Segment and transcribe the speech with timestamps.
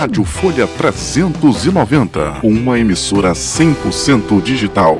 [0.00, 4.98] Rádio Folha 390, uma emissora 100% digital.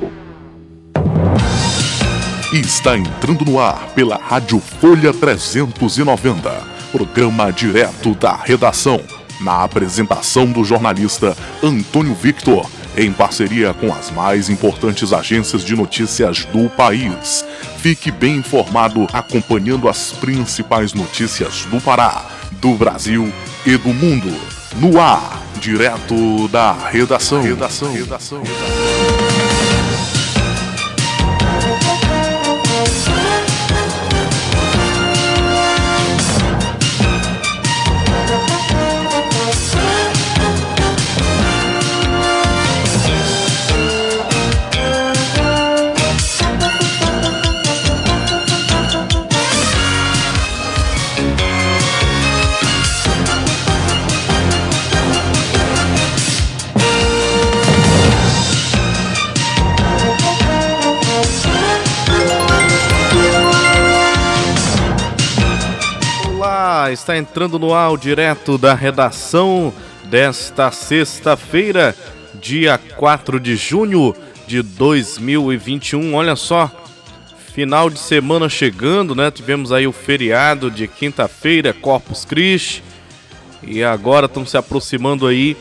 [2.52, 6.50] Está entrando no ar pela Rádio Folha 390,
[6.92, 9.00] programa direto da redação,
[9.40, 16.44] na apresentação do jornalista Antônio Victor, em parceria com as mais importantes agências de notícias
[16.44, 17.42] do país.
[17.78, 22.26] Fique bem informado acompanhando as principais notícias do Pará,
[22.60, 23.32] do Brasil
[23.64, 24.59] e do mundo.
[24.76, 27.42] No ar, direto da redação.
[27.42, 27.92] redação.
[27.92, 28.42] redação.
[67.00, 69.72] Está entrando no ar direto da redação
[70.04, 71.96] desta sexta-feira,
[72.34, 74.14] dia 4 de junho
[74.46, 76.14] de 2021.
[76.14, 76.70] Olha só,
[77.54, 79.30] final de semana chegando, né?
[79.30, 82.82] Tivemos aí o feriado de quinta-feira, Corpus Christi,
[83.62, 85.56] e agora estamos se aproximando aí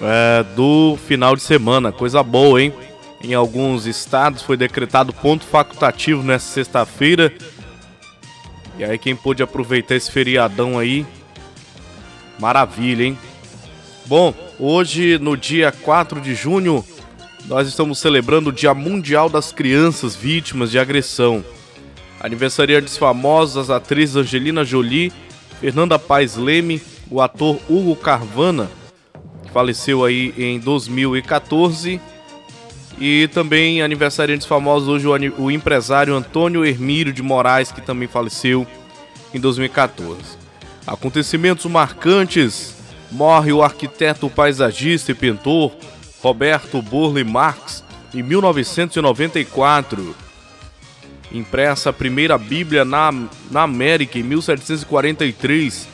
[0.00, 1.90] é, do final de semana.
[1.90, 2.72] Coisa boa, hein?
[3.22, 7.32] Em alguns estados foi decretado ponto facultativo nessa sexta-feira
[8.78, 11.06] e aí quem pôde aproveitar esse feriadão aí,
[12.38, 13.18] maravilha, hein?
[14.06, 16.84] Bom, hoje no dia 4 de junho,
[17.46, 21.44] nós estamos celebrando o Dia Mundial das Crianças Vítimas de Agressão.
[22.20, 25.12] Aniversariantes famosos, as atrizes Angelina Jolie,
[25.60, 28.70] Fernanda Paes Leme, o ator Hugo Carvana,
[29.44, 32.00] que faleceu aí em 2014,
[32.98, 35.06] e também aniversariantes famosos hoje
[35.38, 38.66] o, empresário Antônio Hermílio de Moraes, que também faleceu
[39.34, 40.20] em 2014.
[40.86, 42.74] Acontecimentos marcantes:
[43.10, 45.72] morre o arquiteto paisagista e pintor
[46.22, 47.84] Roberto Burle Marx
[48.14, 50.14] em 1994.
[51.30, 53.12] Impressa a primeira Bíblia na,
[53.50, 55.88] na América em 1743.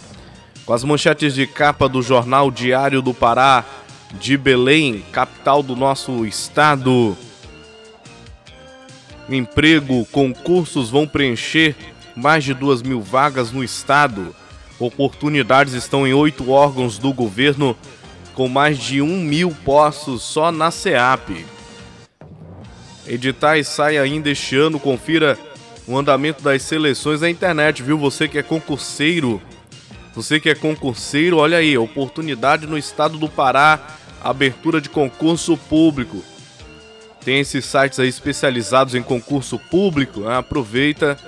[0.64, 3.64] Com as manchetes de capa do jornal Diário do Pará,
[4.14, 7.16] de Belém, capital do nosso estado.
[9.28, 11.76] Emprego, concursos vão preencher
[12.16, 14.34] mais de duas mil vagas no estado.
[14.78, 17.76] Oportunidades estão em oito órgãos do governo,
[18.34, 21.44] com mais de um mil postos só na SEAP.
[23.06, 25.38] Editais saem ainda este ano, confira
[25.88, 27.96] o andamento das seleções na internet, viu?
[27.98, 29.40] Você que é concurseiro,
[30.14, 36.22] você que é concurseiro, olha aí, oportunidade no estado do Pará, abertura de concurso público.
[37.24, 40.36] Tem esses sites aí especializados em concurso público, né?
[40.36, 41.18] aproveita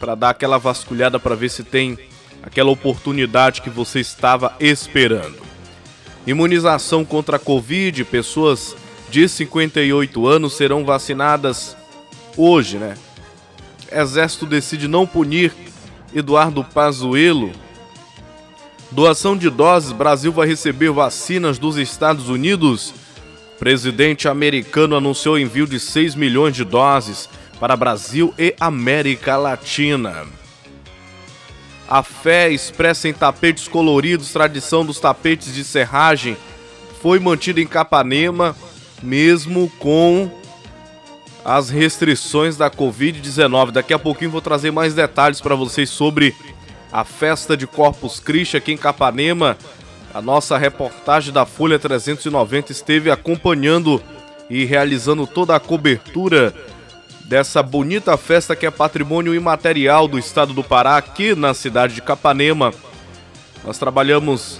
[0.00, 1.96] para dar aquela vasculhada para ver se tem
[2.42, 5.38] aquela oportunidade que você estava esperando.
[6.26, 8.74] Imunização contra a Covid, pessoas
[9.08, 11.76] de 58 anos serão vacinadas
[12.36, 12.94] hoje, né?
[13.92, 15.52] Exército decide não punir
[16.14, 17.52] Eduardo Pazuello.
[18.90, 22.94] Doação de doses: Brasil vai receber vacinas dos Estados Unidos.
[23.58, 27.28] Presidente americano anunciou envio de 6 milhões de doses
[27.58, 30.26] para Brasil e América Latina.
[31.88, 36.36] A fé expressa em tapetes coloridos, tradição dos tapetes de serragem,
[37.02, 38.56] foi mantida em Capanema,
[39.02, 40.30] mesmo com
[41.44, 43.70] as restrições da Covid-19.
[43.70, 46.34] Daqui a pouquinho vou trazer mais detalhes para vocês sobre
[46.92, 49.56] a festa de Corpus Christi aqui em Capanema.
[50.12, 54.02] A nossa reportagem da Folha 390 esteve acompanhando
[54.48, 56.52] e realizando toda a cobertura
[57.26, 62.02] dessa bonita festa que é patrimônio imaterial do estado do Pará, aqui na cidade de
[62.02, 62.74] Capanema.
[63.64, 64.58] Nós trabalhamos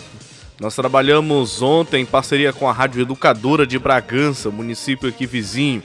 [0.60, 5.82] nós trabalhamos ontem em parceria com a Rádio Educadora de Bragança, município aqui vizinho,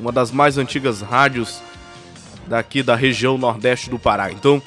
[0.00, 1.62] uma das mais antigas rádios
[2.46, 4.32] daqui da região nordeste do Pará.
[4.32, 4.60] Então,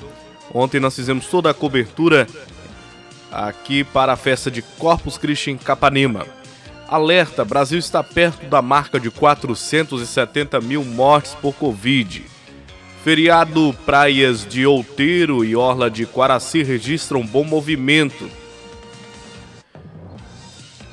[0.53, 2.27] ontem nós fizemos toda a cobertura
[3.31, 6.25] aqui para a festa de Corpus Christi em Capanema.
[6.87, 12.23] Alerta: Brasil está perto da marca de 470 mil mortes por Covid.
[13.03, 18.29] Feriado Praias de Outeiro e Orla de Quaraci registram bom movimento.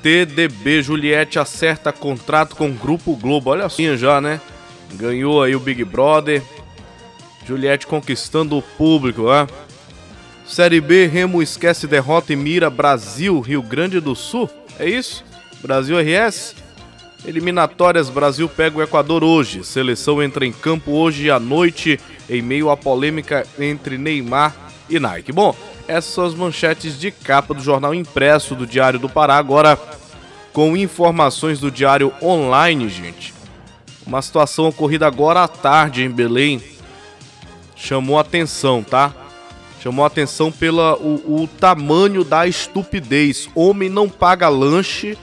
[0.03, 3.51] TDB Juliette acerta contrato com o Grupo Globo.
[3.51, 4.41] Olha só já, né?
[4.95, 6.43] Ganhou aí o Big Brother.
[7.47, 9.47] Juliette conquistando o público, né?
[10.47, 14.51] Série B, Remo esquece derrota e mira Brasil, Rio Grande do Sul.
[14.79, 15.25] É isso?
[15.63, 16.57] Brasil RS?
[17.25, 19.63] Eliminatórias, Brasil pega o Equador hoje.
[19.63, 24.55] Seleção entra em campo hoje à noite em meio à polêmica entre Neymar
[24.89, 25.33] e Nike.
[25.33, 25.55] Bom,
[25.91, 29.37] essas são as manchetes de capa do jornal impresso do Diário do Pará.
[29.37, 29.77] Agora,
[30.53, 33.35] com informações do Diário Online, gente.
[34.07, 36.63] Uma situação ocorrida agora à tarde em Belém
[37.75, 39.13] chamou atenção, tá?
[39.83, 43.49] Chamou atenção pelo o, o tamanho da estupidez.
[43.55, 45.19] Homem não paga lanche,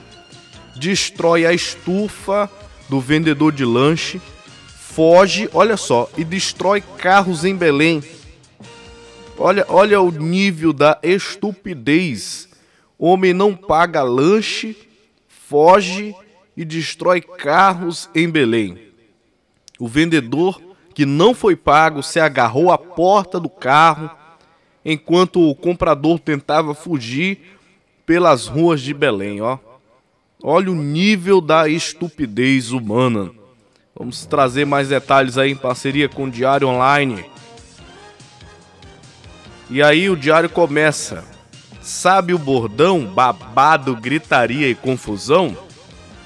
[0.76, 2.50] destrói a estufa
[2.88, 4.20] do vendedor de lanche,
[4.66, 8.02] foge, olha só, e destrói carros em Belém.
[9.38, 12.48] Olha, olha o nível da estupidez.
[12.98, 14.76] Homem não paga lanche,
[15.28, 16.14] foge
[16.56, 18.76] e destrói carros em Belém.
[19.78, 20.60] O vendedor
[20.92, 24.10] que não foi pago se agarrou à porta do carro
[24.84, 27.38] enquanto o comprador tentava fugir
[28.04, 29.58] pelas ruas de Belém, ó.
[30.42, 33.30] Olha o nível da estupidez humana.
[33.94, 37.24] Vamos trazer mais detalhes aí em parceria com o Diário Online.
[39.70, 41.24] E aí o diário começa.
[41.82, 45.56] Sabe o bordão, babado, gritaria e confusão?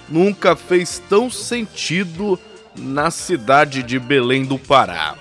[0.08, 2.38] Nunca fez tão sentido
[2.76, 5.16] na cidade de Belém do Pará.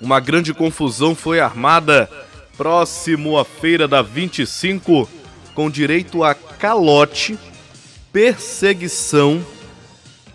[0.00, 2.10] Uma grande confusão foi armada
[2.56, 5.08] próximo à feira da 25,
[5.54, 7.38] com direito a calote,
[8.12, 9.44] perseguição,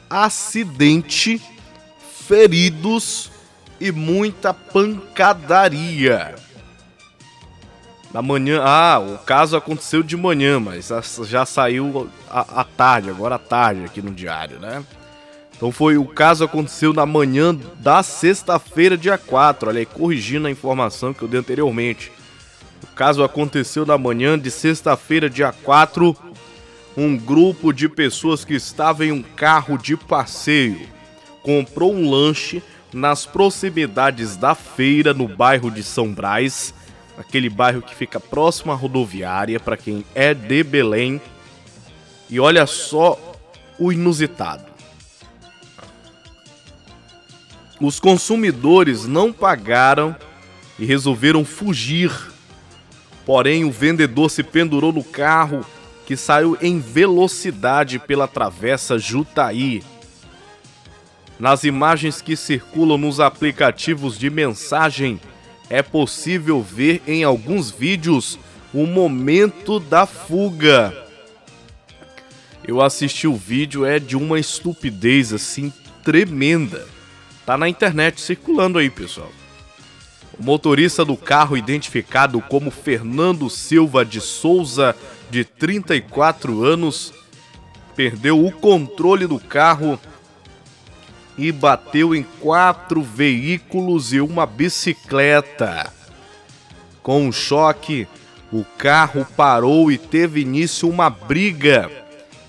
[0.10, 1.42] acidente,
[2.28, 3.30] feridos
[3.80, 6.36] e muita pancadaria.
[8.14, 10.90] Na manhã, ah, o caso aconteceu de manhã, mas
[11.24, 14.84] já saiu à tarde, agora à tarde aqui no diário, né?
[15.58, 19.70] Então foi o caso aconteceu na manhã da sexta-feira, dia 4.
[19.70, 22.12] Olha aí, corrigindo a informação que eu dei anteriormente.
[22.84, 26.16] O caso aconteceu na manhã de sexta-feira, dia 4.
[26.96, 30.88] Um grupo de pessoas que estava em um carro de passeio
[31.42, 32.62] comprou um lanche
[32.98, 36.74] nas proximidades da feira no bairro de São Brás,
[37.18, 41.22] aquele bairro que fica próximo à rodoviária para quem é de Belém.
[42.30, 43.18] E olha só
[43.80, 44.66] o inusitado.
[47.80, 50.16] Os consumidores não pagaram
[50.80, 52.12] e resolveram fugir.
[53.26, 55.66] Porém, o vendedor se pendurou no carro
[56.06, 59.84] que saiu em velocidade pela travessa Jutaí.
[61.40, 65.20] Nas imagens que circulam nos aplicativos de mensagem,
[65.70, 68.40] é possível ver em alguns vídeos
[68.74, 70.94] o momento da fuga.
[72.66, 75.72] Eu assisti o vídeo, é de uma estupidez assim
[76.04, 76.86] tremenda.
[77.46, 79.32] Tá na internet circulando aí, pessoal.
[80.38, 84.96] O motorista do carro, identificado como Fernando Silva de Souza,
[85.30, 87.14] de 34 anos,
[87.96, 90.00] perdeu o controle do carro
[91.38, 95.94] e bateu em quatro veículos e uma bicicleta.
[97.04, 98.08] Com um choque,
[98.52, 101.92] o carro parou e teve início uma briga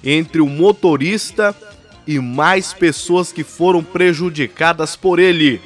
[0.03, 1.55] entre o motorista
[2.07, 5.61] e mais pessoas que foram prejudicadas por ele.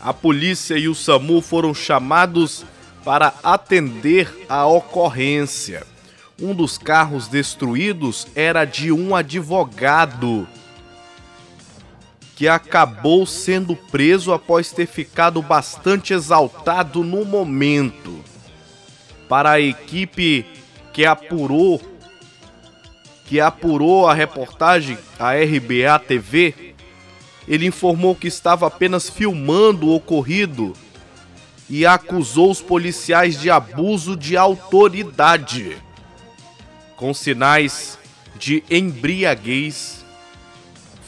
[0.00, 2.64] A polícia e o SAMU foram chamados
[3.04, 5.86] para atender a ocorrência.
[6.40, 10.46] Um dos carros destruídos era de um advogado
[12.38, 18.22] que acabou sendo preso após ter ficado bastante exaltado no momento.
[19.28, 20.46] Para a equipe
[20.92, 21.82] que apurou
[23.26, 26.74] que apurou a reportagem, a RBA TV,
[27.48, 30.74] ele informou que estava apenas filmando o ocorrido
[31.68, 35.76] e acusou os policiais de abuso de autoridade,
[36.94, 37.98] com sinais
[38.38, 39.97] de embriaguez.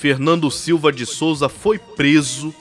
[0.00, 2.54] Fernando Silva de Souza foi preso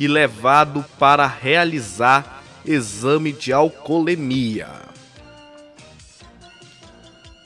[0.00, 4.66] e levado para realizar exame de alcoolemia.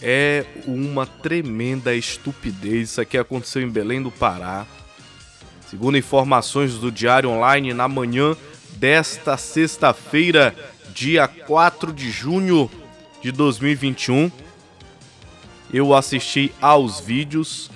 [0.01, 2.91] É uma tremenda estupidez.
[2.91, 4.65] Isso aqui aconteceu em Belém do Pará.
[5.69, 8.37] Segundo informações do Diário Online, na manhã
[8.77, 10.55] desta sexta-feira,
[10.95, 12.71] dia 4 de junho
[13.21, 14.31] de 2021,
[15.75, 17.69] eu assisti aos vídeos.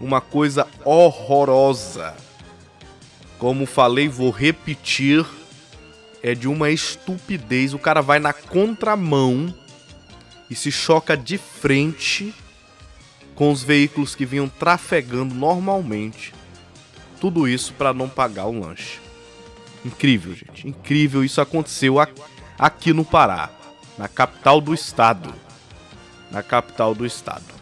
[0.00, 2.14] Uma coisa horrorosa.
[3.38, 5.26] Como falei, vou repetir.
[6.22, 7.74] É de uma estupidez.
[7.74, 9.54] O cara vai na contramão
[10.48, 12.34] e se choca de frente
[13.34, 16.34] com os veículos que vinham trafegando normalmente.
[17.20, 18.98] Tudo isso para não pagar o lanche.
[19.84, 20.68] Incrível, gente.
[20.68, 21.24] Incrível.
[21.24, 21.96] Isso aconteceu
[22.58, 23.50] aqui no Pará,
[23.96, 25.32] na capital do estado.
[26.30, 27.59] Na capital do estado.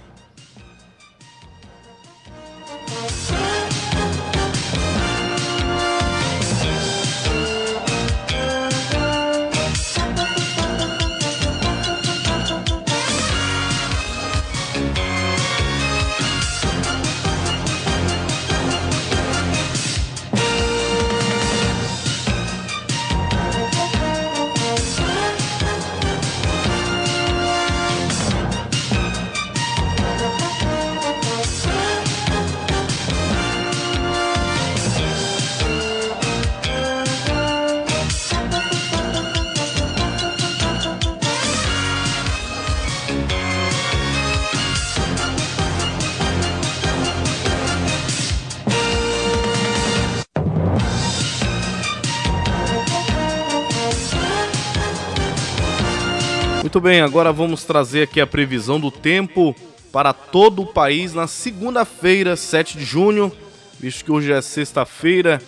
[56.78, 59.52] Muito bem, agora vamos trazer aqui a previsão do tempo
[59.90, 63.32] para todo o país na segunda-feira, 7 de junho,
[63.80, 65.42] visto que hoje é sexta-feira.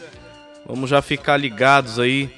[0.67, 2.35] Vamos já ficar ligados aí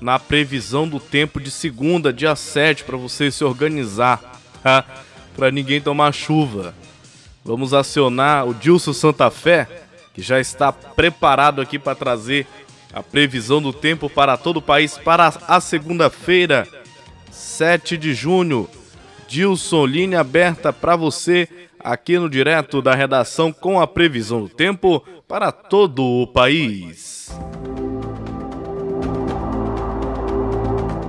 [0.00, 4.20] na previsão do tempo de segunda, dia 7, para você se organizar,
[4.60, 4.84] tá?
[5.36, 6.74] Para ninguém tomar chuva.
[7.44, 12.48] Vamos acionar o Dilson Santa Fé, que já está preparado aqui para trazer
[12.92, 16.66] a previsão do tempo para todo o país para a segunda-feira,
[17.38, 18.68] 7 de junho.
[19.28, 25.04] Dilson, linha aberta para você aqui no direto da redação com a previsão do tempo
[25.26, 27.30] para todo o país.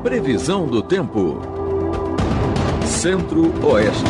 [0.03, 1.41] Previsão do tempo.
[2.85, 4.03] Centro-Oeste.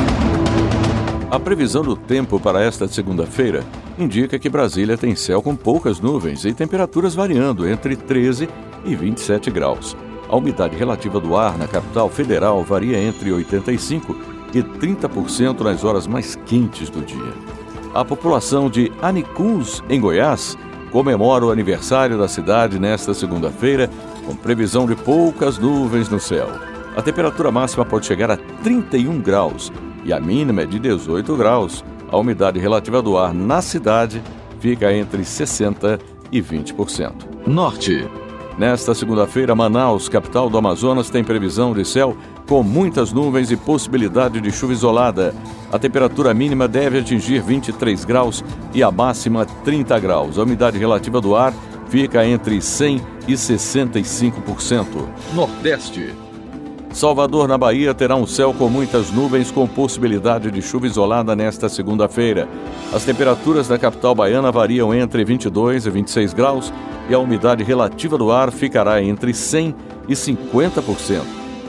[1.31, 3.63] A previsão do tempo para esta segunda-feira
[3.97, 8.49] indica que Brasília tem céu com poucas nuvens e temperaturas variando entre 13
[8.83, 9.95] e 27 graus.
[10.29, 14.15] A umidade relativa do ar na capital federal varia entre 85%
[14.53, 17.33] e 30% nas horas mais quentes do dia.
[17.93, 20.55] A população de Anicuns, em Goiás,
[20.91, 23.89] comemora o aniversário da cidade nesta segunda-feira,
[24.25, 26.47] com previsão de poucas nuvens no céu.
[26.95, 29.71] A temperatura máxima pode chegar a 31 graus
[30.03, 31.83] e a mínima é de 18 graus.
[32.11, 34.21] A umidade relativa do ar na cidade
[34.59, 35.99] fica entre 60%
[36.31, 37.13] e 20%.
[37.47, 38.07] Norte.
[38.59, 44.41] Nesta segunda-feira, Manaus, capital do Amazonas, tem previsão de céu com muitas nuvens e possibilidade
[44.41, 45.33] de chuva isolada.
[45.71, 50.37] A temperatura mínima deve atingir 23 graus e a máxima 30 graus.
[50.37, 51.53] A umidade relativa do ar
[51.87, 55.07] fica entre 100 e 65%.
[55.33, 56.28] Nordeste.
[56.91, 61.69] Salvador, na Bahia, terá um céu com muitas nuvens com possibilidade de chuva isolada nesta
[61.69, 62.47] segunda-feira.
[62.91, 66.73] As temperaturas da capital baiana variam entre 22 e 26 graus
[67.07, 69.75] e a umidade relativa do ar ficará entre 100
[70.07, 71.21] e 50%.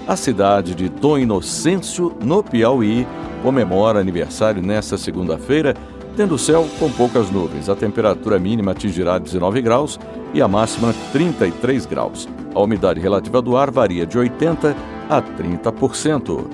[0.08, 3.06] A cidade de Dom Inocêncio, no Piauí,
[3.42, 5.76] comemora aniversário nesta segunda-feira,
[6.16, 7.68] tendo céu com poucas nuvens.
[7.68, 10.00] A temperatura mínima atingirá 19 graus
[10.32, 12.26] e a máxima 33 graus.
[12.54, 16.46] A umidade relativa do ar varia de 80% a 30%.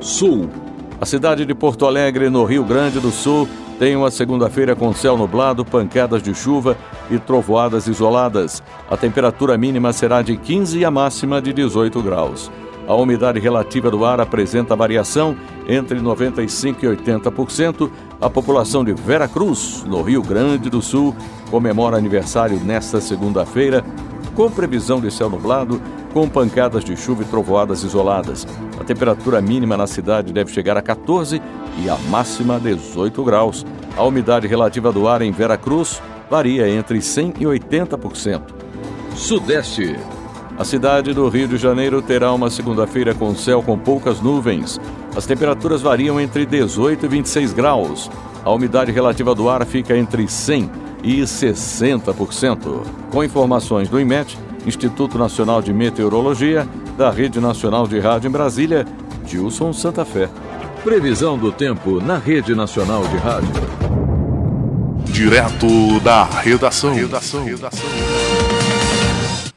[0.00, 0.48] Sul.
[0.98, 3.46] A cidade de Porto Alegre, no Rio Grande do Sul,
[3.78, 6.76] tem uma segunda-feira com céu nublado, pancadas de chuva
[7.10, 8.62] e trovoadas isoladas.
[8.90, 12.50] A temperatura mínima será de 15 e a máxima de 18 graus.
[12.88, 15.36] A umidade relativa do ar apresenta variação
[15.68, 17.90] entre 95% e 80%.
[18.20, 21.14] A população de Vera Cruz, no Rio Grande do Sul,
[21.50, 23.84] comemora aniversário nesta segunda-feira,
[24.34, 25.80] com previsão de céu nublado
[26.12, 28.46] com pancadas de chuva e trovoadas isoladas.
[28.78, 31.40] A temperatura mínima na cidade deve chegar a 14
[31.82, 33.64] e a máxima a 18 graus.
[33.96, 36.00] A umidade relativa do ar em Veracruz
[36.30, 38.42] varia entre 100 e 80%.
[39.14, 39.96] Sudeste.
[40.58, 44.78] A cidade do Rio de Janeiro terá uma segunda-feira com céu com poucas nuvens.
[45.16, 48.10] As temperaturas variam entre 18 e 26 graus.
[48.44, 50.70] A umidade relativa do ar fica entre 100
[51.02, 52.82] e 60%.
[53.10, 58.86] Com informações do IMET, Instituto Nacional de Meteorologia, da Rede Nacional de Rádio em Brasília,
[59.26, 60.28] Gilson Santa Fé.
[60.82, 63.50] Previsão do tempo na Rede Nacional de Rádio.
[65.12, 66.94] Direto da redação.
[66.94, 67.44] redação.
[67.44, 67.88] redação.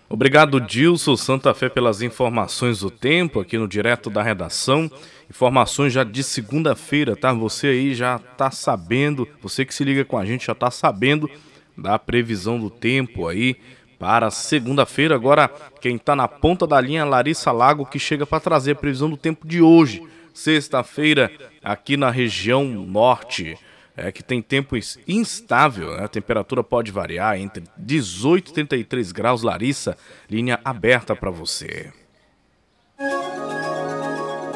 [0.10, 4.90] Obrigado, Dilson Santa Fé, pelas informações do tempo aqui no Direto da Redação.
[5.30, 7.34] Informações já de segunda-feira, tá?
[7.34, 11.30] Você aí já tá sabendo, você que se liga com a gente já tá sabendo
[11.76, 13.56] da previsão do tempo aí
[14.04, 15.16] para segunda-feira.
[15.16, 19.10] Agora, quem está na ponta da linha, Larissa Lago, que chega para trazer a previsão
[19.10, 21.32] do tempo de hoje, sexta-feira,
[21.64, 23.58] aqui na região norte.
[23.96, 24.76] É que tem tempo
[25.08, 26.04] instável, né?
[26.04, 29.42] a temperatura pode variar entre 18 e 33 graus.
[29.42, 29.96] Larissa,
[30.30, 31.90] linha aberta para você.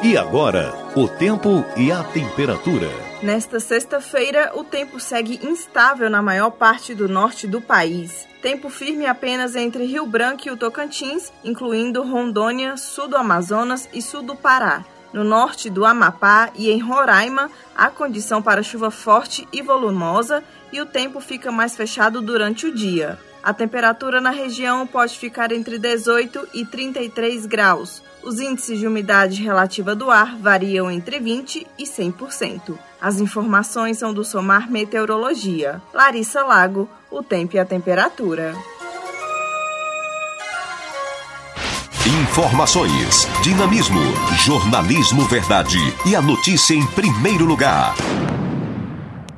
[0.02, 2.90] E agora, o tempo e a temperatura.
[3.22, 8.27] Nesta sexta-feira, o tempo segue instável na maior parte do norte do país.
[8.40, 14.00] Tempo firme apenas entre Rio Branco e o Tocantins, incluindo Rondônia, sul do Amazonas e
[14.00, 14.84] sul do Pará.
[15.12, 20.80] No norte do Amapá e em Roraima, há condição para chuva forte e volumosa e
[20.80, 23.18] o tempo fica mais fechado durante o dia.
[23.42, 28.02] A temperatura na região pode ficar entre 18 e 33 graus.
[28.22, 32.78] Os índices de umidade relativa do ar variam entre 20 e 100%.
[33.00, 35.80] As informações são do Somar Meteorologia.
[35.94, 38.54] Larissa Lago, o tempo e a temperatura.
[42.22, 44.00] Informações, dinamismo,
[44.44, 47.94] jornalismo verdade e a notícia em primeiro lugar.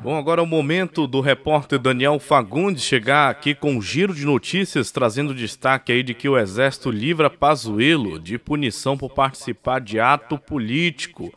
[0.02, 4.25] Bom, agora é o momento do repórter Daniel Fagundes chegar aqui com um giro de
[4.25, 10.01] notícias, trazendo destaque aí de que o Exército livra Pazuello de punição por participar de
[10.01, 11.31] ato político.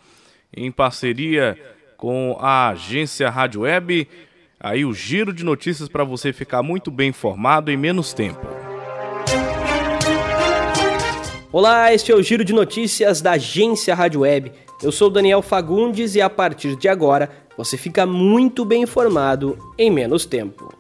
[0.55, 1.57] Em parceria
[2.03, 4.09] com a agência Rádio Web,
[4.59, 8.45] aí o giro de notícias para você ficar muito bem informado em menos tempo.
[11.49, 14.51] Olá, este é o giro de notícias da agência Rádio Web.
[14.81, 19.89] Eu sou Daniel Fagundes e a partir de agora você fica muito bem informado em
[19.89, 20.73] menos tempo.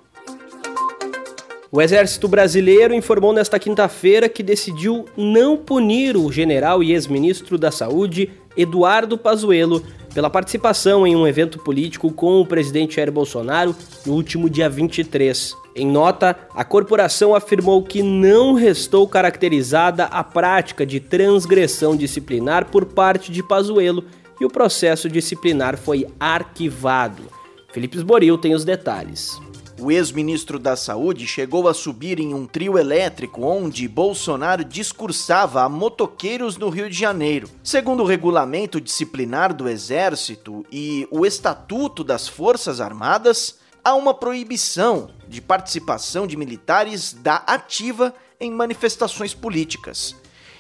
[1.71, 7.71] O Exército Brasileiro informou nesta quinta-feira que decidiu não punir o general e ex-ministro da
[7.71, 14.13] Saúde, Eduardo Pazuello, pela participação em um evento político com o presidente Jair Bolsonaro no
[14.13, 15.55] último dia 23.
[15.75, 22.85] Em nota, a corporação afirmou que não restou caracterizada a prática de transgressão disciplinar por
[22.85, 24.03] parte de Pazuello
[24.39, 27.23] e o processo disciplinar foi arquivado.
[27.71, 29.41] Felipe Esboril tem os detalhes.
[29.83, 35.67] O ex-ministro da Saúde chegou a subir em um trio elétrico onde Bolsonaro discursava a
[35.67, 37.49] motoqueiros no Rio de Janeiro.
[37.61, 45.09] Segundo o regulamento disciplinar do Exército e o Estatuto das Forças Armadas, há uma proibição
[45.27, 50.15] de participação de militares da ativa em manifestações políticas.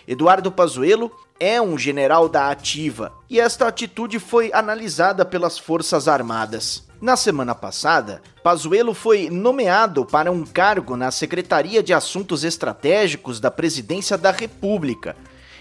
[0.05, 1.09] Eduardo Pazuello
[1.39, 6.83] é um general da ativa e esta atitude foi analisada pelas Forças Armadas.
[7.03, 13.51] Na semana passada, Pazuello foi nomeado para um cargo na Secretaria de Assuntos Estratégicos da
[13.51, 15.13] Presidência da República.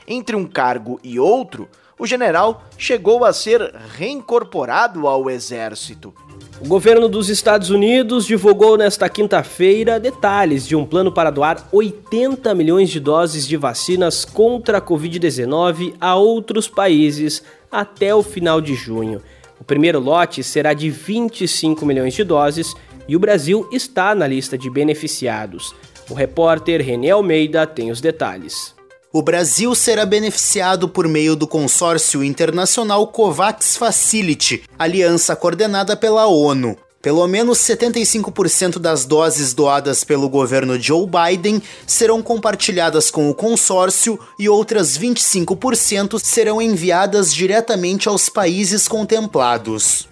[0.06, 6.14] Entre um cargo e outro, o general chegou a ser reincorporado ao exército.
[6.60, 12.54] O governo dos Estados Unidos divulgou nesta quinta-feira detalhes de um plano para doar 80
[12.54, 18.76] milhões de doses de vacinas contra a Covid-19 a outros países até o final de
[18.76, 19.20] junho.
[19.62, 22.74] O primeiro lote será de 25 milhões de doses
[23.06, 25.72] e o Brasil está na lista de beneficiados.
[26.10, 28.74] O repórter René Almeida tem os detalhes.
[29.12, 36.76] O Brasil será beneficiado por meio do consórcio internacional COVAX Facility, aliança coordenada pela ONU.
[37.02, 44.16] Pelo menos 75% das doses doadas pelo governo Joe Biden serão compartilhadas com o consórcio
[44.38, 50.08] e outras 25% serão enviadas diretamente aos países contemplados.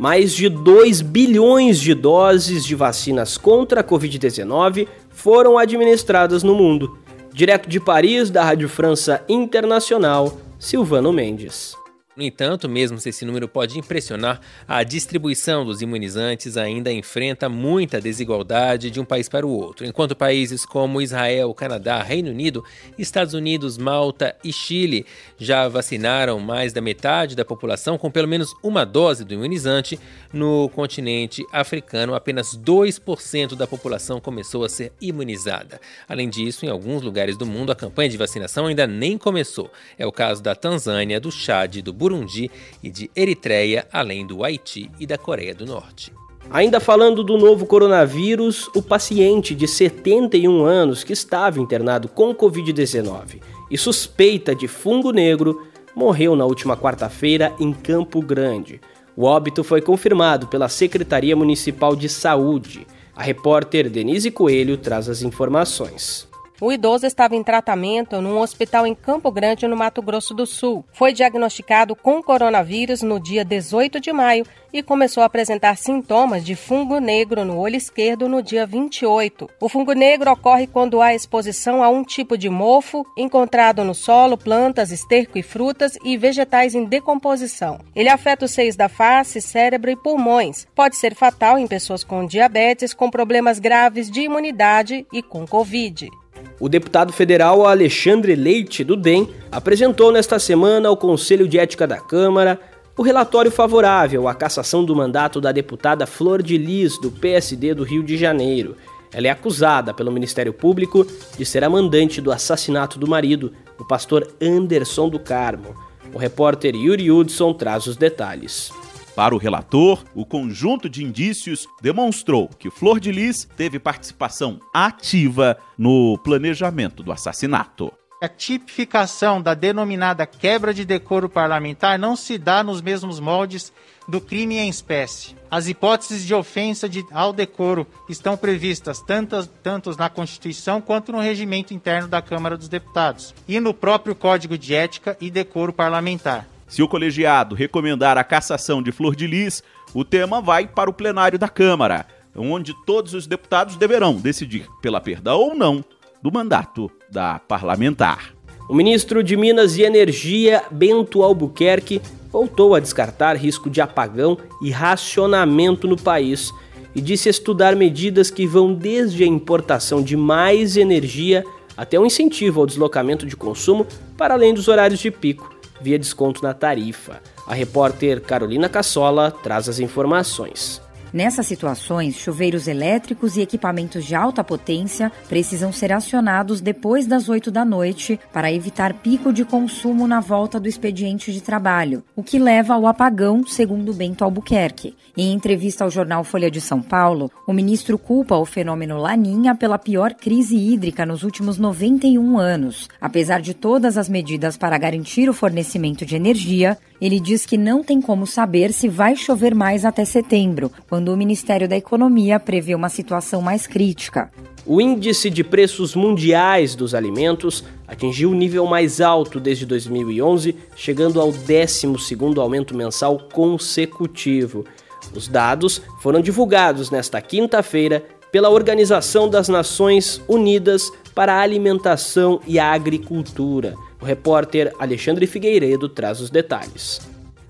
[0.00, 6.98] Mais de 2 bilhões de doses de vacinas contra a Covid-19 foram administradas no mundo.
[7.32, 11.80] Direto de Paris, da Rádio França Internacional, Silvano Mendes.
[12.14, 18.02] No entanto, mesmo se esse número pode impressionar, a distribuição dos imunizantes ainda enfrenta muita
[18.02, 19.86] desigualdade de um país para o outro.
[19.86, 22.62] Enquanto países como Israel, Canadá, Reino Unido,
[22.98, 25.06] Estados Unidos, Malta e Chile
[25.38, 29.98] já vacinaram mais da metade da população com pelo menos uma dose do imunizante,
[30.34, 35.80] no continente africano apenas 2% da população começou a ser imunizada.
[36.06, 39.70] Além disso, em alguns lugares do mundo a campanha de vacinação ainda nem começou.
[39.98, 42.50] É o caso da Tanzânia, do Chad, do Burundi
[42.82, 46.12] e de Eritreia, além do Haiti e da Coreia do Norte.
[46.50, 53.40] Ainda falando do novo coronavírus, o paciente de 71 anos que estava internado com Covid-19
[53.70, 58.80] e suspeita de fungo negro morreu na última quarta-feira em Campo Grande.
[59.16, 62.84] O óbito foi confirmado pela Secretaria Municipal de Saúde.
[63.14, 66.31] A repórter Denise Coelho traz as informações.
[66.62, 70.84] O idoso estava em tratamento num hospital em Campo Grande, no Mato Grosso do Sul.
[70.92, 76.54] Foi diagnosticado com coronavírus no dia 18 de maio e começou a apresentar sintomas de
[76.54, 79.50] fungo negro no olho esquerdo no dia 28.
[79.60, 84.38] O fungo negro ocorre quando há exposição a um tipo de mofo encontrado no solo,
[84.38, 87.80] plantas, esterco e frutas e vegetais em decomposição.
[87.92, 90.64] Ele afeta os seios da face, cérebro e pulmões.
[90.76, 96.21] Pode ser fatal em pessoas com diabetes, com problemas graves de imunidade e com Covid.
[96.60, 101.98] O deputado federal Alexandre Leite, do DEM, apresentou nesta semana ao Conselho de Ética da
[101.98, 102.60] Câmara
[102.96, 107.84] o relatório favorável à cassação do mandato da deputada Flor de Lis, do PSD do
[107.84, 108.76] Rio de Janeiro.
[109.12, 113.84] Ela é acusada pelo Ministério Público de ser a mandante do assassinato do marido, o
[113.84, 115.74] pastor Anderson do Carmo.
[116.14, 118.70] O repórter Yuri Hudson traz os detalhes.
[119.14, 125.58] Para o relator, o conjunto de indícios demonstrou que Flor de Lis teve participação ativa
[125.76, 127.92] no planejamento do assassinato.
[128.22, 133.72] A tipificação da denominada quebra de decoro parlamentar não se dá nos mesmos moldes
[134.08, 135.36] do crime em espécie.
[135.50, 141.20] As hipóteses de ofensa de, ao decoro estão previstas tanto, tanto na Constituição quanto no
[141.20, 146.51] regimento interno da Câmara dos Deputados e no próprio Código de Ética e Decoro Parlamentar.
[146.72, 150.92] Se o colegiado recomendar a cassação de Flor de Lis, o tema vai para o
[150.94, 155.84] plenário da Câmara, onde todos os deputados deverão decidir pela perda ou não
[156.22, 158.32] do mandato da parlamentar.
[158.70, 164.70] O ministro de Minas e Energia, Bento Albuquerque, voltou a descartar risco de apagão e
[164.70, 166.54] racionamento no país
[166.94, 171.44] e disse estudar medidas que vão desde a importação de mais energia
[171.76, 175.51] até o um incentivo ao deslocamento de consumo para além dos horários de pico
[175.82, 177.20] via desconto na tarifa.
[177.46, 180.80] A repórter Carolina Cassola traz as informações.
[181.12, 187.50] Nessas situações, chuveiros elétricos e equipamentos de alta potência precisam ser acionados depois das 8
[187.50, 192.38] da noite para evitar pico de consumo na volta do expediente de trabalho, o que
[192.38, 194.96] leva ao apagão, segundo Bento Albuquerque.
[195.14, 199.78] Em entrevista ao jornal Folha de São Paulo, o ministro culpa o fenômeno Laninha pela
[199.78, 202.88] pior crise hídrica nos últimos 91 anos.
[202.98, 207.82] Apesar de todas as medidas para garantir o fornecimento de energia, ele diz que não
[207.82, 212.76] tem como saber se vai chover mais até setembro, quando o Ministério da Economia prevê
[212.76, 214.30] uma situação mais crítica.
[214.64, 221.20] O índice de preços mundiais dos alimentos atingiu o nível mais alto desde 2011, chegando
[221.20, 224.64] ao 12º aumento mensal consecutivo.
[225.12, 232.60] Os dados foram divulgados nesta quinta-feira pela Organização das Nações Unidas para a Alimentação e
[232.60, 233.74] a Agricultura.
[234.02, 237.00] O repórter Alexandre Figueiredo traz os detalhes.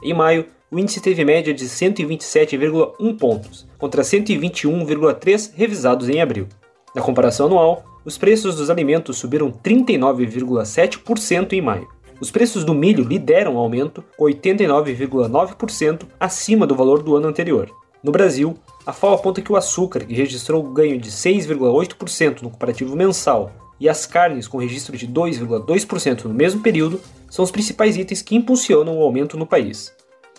[0.03, 6.47] Em maio, o índice teve média de 127,1 pontos, contra 121,3 revisados em abril.
[6.95, 11.88] Na comparação anual, os preços dos alimentos subiram 39,7% em maio.
[12.21, 17.71] Os preços do milho lideram o aumento, 89,9% acima do valor do ano anterior.
[18.05, 22.95] No Brasil, a FAO aponta que o açúcar, que registrou ganho de 6,8% no comparativo
[22.95, 23.51] mensal
[23.83, 28.37] e as carnes com registro de 2,2% no mesmo período são os principais itens que
[28.37, 29.92] impulsionam o aumento no país.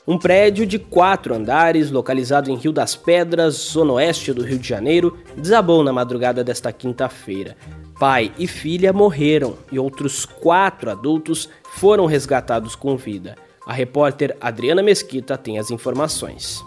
[0.07, 4.65] Um prédio de quatro andares, localizado em Rio das Pedras, zona oeste do Rio de
[4.65, 7.57] Janeiro, desabou na madrugada desta quinta-feira.
[7.99, 13.35] Pai e filha morreram e outros quatro adultos foram resgatados com vida.
[13.67, 16.63] A repórter Adriana Mesquita tem as informações.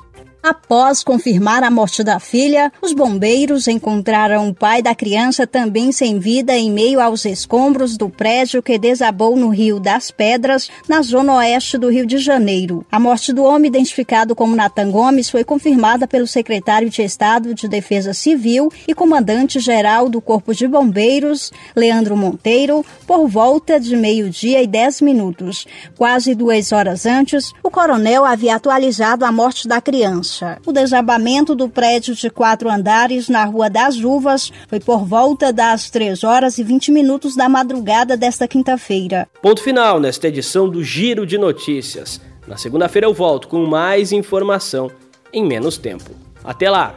[0.48, 6.20] Após confirmar a morte da filha, os bombeiros encontraram o pai da criança também sem
[6.20, 11.34] vida em meio aos escombros do prédio que desabou no Rio das Pedras, na zona
[11.34, 12.86] oeste do Rio de Janeiro.
[12.92, 17.66] A morte do homem, identificado como Natan Gomes, foi confirmada pelo secretário de Estado de
[17.66, 24.66] Defesa Civil e comandante-geral do Corpo de Bombeiros, Leandro Monteiro, por volta de meio-dia e
[24.68, 25.66] dez minutos.
[25.98, 30.35] Quase duas horas antes, o coronel havia atualizado a morte da criança.
[30.64, 35.90] O desabamento do prédio de quatro andares na Rua das Uvas foi por volta das
[35.90, 39.28] 3 horas e 20 minutos da madrugada desta quinta-feira.
[39.40, 42.20] Ponto final nesta edição do Giro de Notícias.
[42.46, 44.90] Na segunda-feira eu volto com mais informação
[45.32, 46.10] em menos tempo.
[46.44, 46.94] Até lá!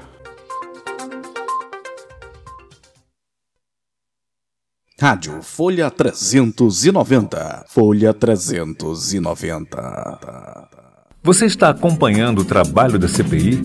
[4.99, 7.65] Rádio Folha 390.
[7.69, 10.78] Folha 390.
[11.29, 13.61] Você está acompanhando o trabalho da CPI?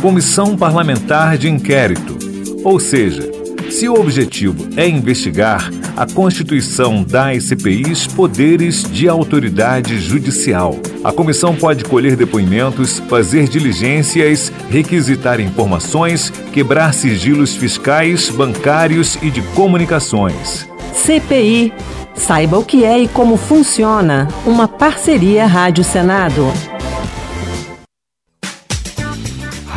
[0.00, 2.16] Comissão Parlamentar de Inquérito.
[2.62, 3.28] Ou seja,
[3.68, 10.78] se o objetivo é investigar a constituição das CPIs poderes de autoridade judicial.
[11.02, 19.42] A comissão pode colher depoimentos, fazer diligências, requisitar informações, quebrar sigilos fiscais, bancários e de
[19.56, 20.68] comunicações.
[20.94, 21.72] CPI.
[22.14, 24.28] Saiba o que é e como funciona.
[24.46, 26.52] Uma parceria Rádio Senado.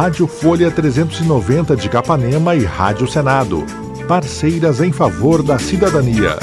[0.00, 3.66] Rádio Folha 390 de Capanema e Rádio Senado.
[4.08, 6.38] Parceiras em favor da cidadania.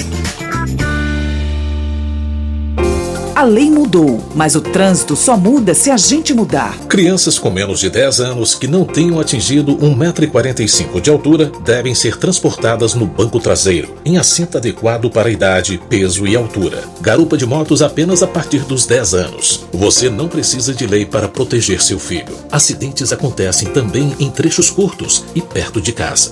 [3.37, 6.75] A lei mudou, mas o trânsito só muda se a gente mudar.
[6.87, 12.17] Crianças com menos de 10 anos que não tenham atingido 1,45m de altura devem ser
[12.17, 16.83] transportadas no banco traseiro, em assento adequado para a idade, peso e altura.
[16.99, 19.67] Garupa de motos apenas a partir dos 10 anos.
[19.71, 22.33] Você não precisa de lei para proteger seu filho.
[22.51, 26.31] Acidentes acontecem também em trechos curtos e perto de casa.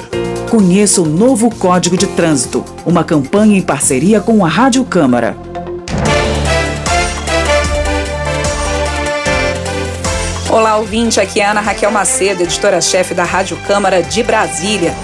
[0.50, 5.38] Conheça o novo Código de Trânsito, uma campanha em parceria com a Rádio Câmara.
[10.56, 11.20] Olá, ouvinte.
[11.20, 14.96] Aqui é Ana Raquel Macedo, editora-chefe da Rádio Câmara de Brasília.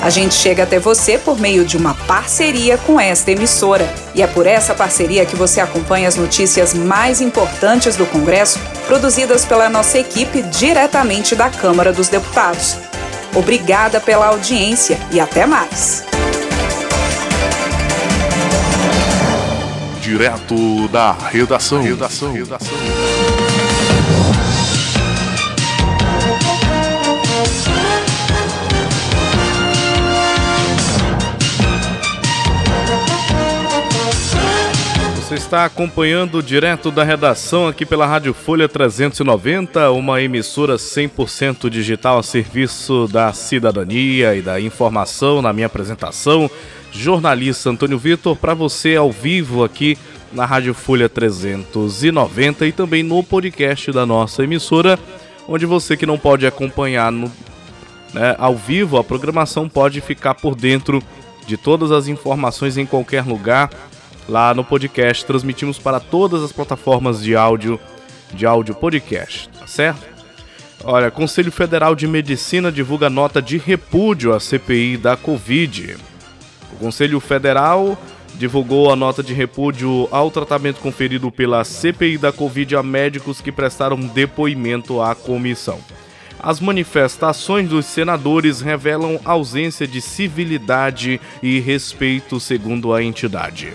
[0.00, 3.92] A gente chega até você por meio de uma parceria com esta emissora.
[4.14, 9.44] E é por essa parceria que você acompanha as notícias mais importantes do Congresso, produzidas
[9.44, 12.76] pela nossa equipe diretamente da Câmara dos Deputados.
[13.34, 16.04] Obrigada pela audiência e até mais.
[20.00, 21.82] Direto da redação.
[21.82, 22.32] redação.
[22.32, 23.49] redação.
[35.30, 42.18] Você está acompanhando direto da redação aqui pela Rádio Folha 390, uma emissora 100% digital
[42.18, 45.40] a serviço da cidadania e da informação.
[45.40, 46.50] Na minha apresentação,
[46.90, 49.96] jornalista Antônio Vitor, para você ao vivo aqui
[50.32, 54.98] na Rádio Folha 390 e também no podcast da nossa emissora,
[55.46, 57.30] onde você que não pode acompanhar no,
[58.12, 61.00] né, ao vivo a programação pode ficar por dentro
[61.46, 63.70] de todas as informações em qualquer lugar
[64.30, 65.26] lá no podcast.
[65.26, 67.78] Transmitimos para todas as plataformas de áudio,
[68.32, 70.08] de áudio podcast, tá certo?
[70.82, 75.96] Olha, Conselho Federal de Medicina divulga nota de repúdio à CPI da Covid.
[76.72, 77.98] O Conselho Federal
[78.34, 83.52] divulgou a nota de repúdio ao tratamento conferido pela CPI da Covid a médicos que
[83.52, 85.78] prestaram depoimento à comissão.
[86.42, 93.74] As manifestações dos senadores revelam ausência de civilidade e respeito, segundo a entidade.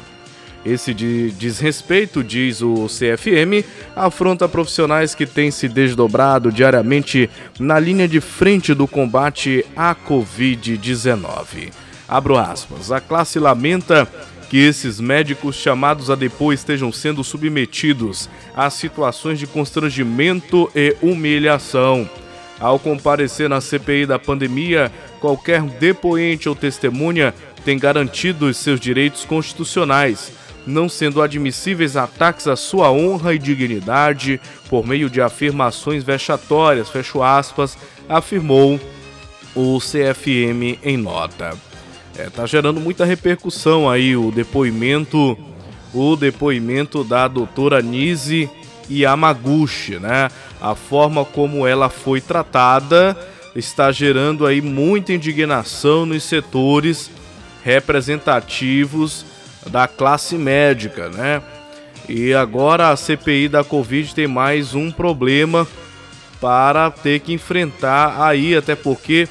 [0.66, 3.64] Esse de desrespeito, diz o CFM,
[3.96, 11.72] afronta profissionais que têm se desdobrado diariamente na linha de frente do combate à Covid-19.
[12.08, 12.92] Abro aspas.
[12.92, 14.08] A classe lamenta
[14.50, 22.10] que esses médicos chamados a depor estejam sendo submetidos a situações de constrangimento e humilhação.
[22.60, 29.26] Ao comparecer na CPI da pandemia, qualquer depoente ou testemunha tem garantido os seus direitos
[29.26, 30.32] constitucionais
[30.66, 37.22] não sendo admissíveis ataques à sua honra e dignidade por meio de afirmações vexatórias, fecho
[37.22, 37.78] aspas,
[38.10, 38.80] afirmou
[39.56, 41.56] o CFM em nota.
[42.18, 45.38] É, tá gerando muita repercussão aí o depoimento,
[45.94, 48.50] o depoimento da doutora Nise
[48.90, 50.30] Yamaguchi, né?
[50.62, 53.18] A forma como ela foi tratada
[53.56, 57.10] está gerando aí muita indignação nos setores
[57.64, 59.26] representativos
[59.68, 61.42] da classe médica, né?
[62.08, 65.68] E agora a CPI da Covid tem mais um problema
[66.40, 69.28] para ter que enfrentar aí, até porque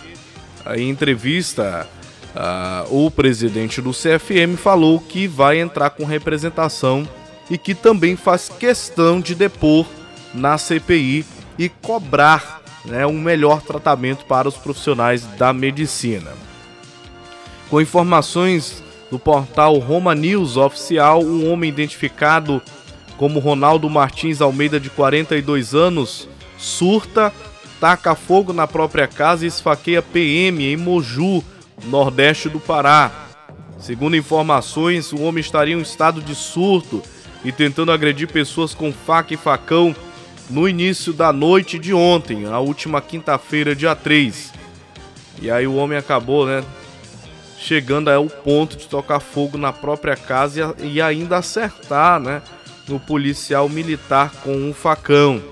[0.75, 1.89] em entrevista
[2.35, 7.09] uh, o presidente do CFM falou que vai entrar com representação
[7.49, 9.87] e que também faz questão de depor
[10.33, 11.25] na CPI
[11.59, 16.33] e cobrar né, um melhor tratamento para os profissionais da medicina.
[17.71, 22.61] Com informações do portal Roma News Oficial, um homem identificado
[23.17, 27.33] como Ronaldo Martins Almeida, de 42 anos, surta,
[27.81, 31.43] taca fogo na própria casa e esfaqueia PM em Moju,
[31.85, 33.11] nordeste do Pará.
[33.79, 37.03] Segundo informações, o homem estaria em um estado de surto
[37.45, 39.95] e tentando agredir pessoas com faca e facão
[40.49, 44.53] no início da noite de ontem, a última quinta-feira, dia 3.
[45.41, 46.65] E aí o homem acabou, né,
[47.65, 52.43] chegando ao ponto de tocar fogo na própria casa e, ainda acertar, né,
[52.87, 55.43] no policial militar com um facão.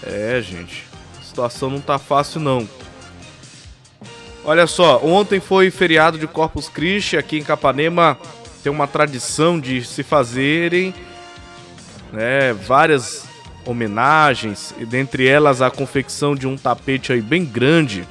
[0.00, 0.86] É, gente,
[1.18, 2.68] a situação não tá fácil não.
[4.44, 8.16] Olha só, ontem foi feriado de Corpus Christi aqui em Capanema
[8.62, 10.94] tem uma tradição de se fazerem
[12.12, 13.24] né, várias
[13.64, 18.06] homenagens, e dentre elas a confecção de um tapete aí bem grande,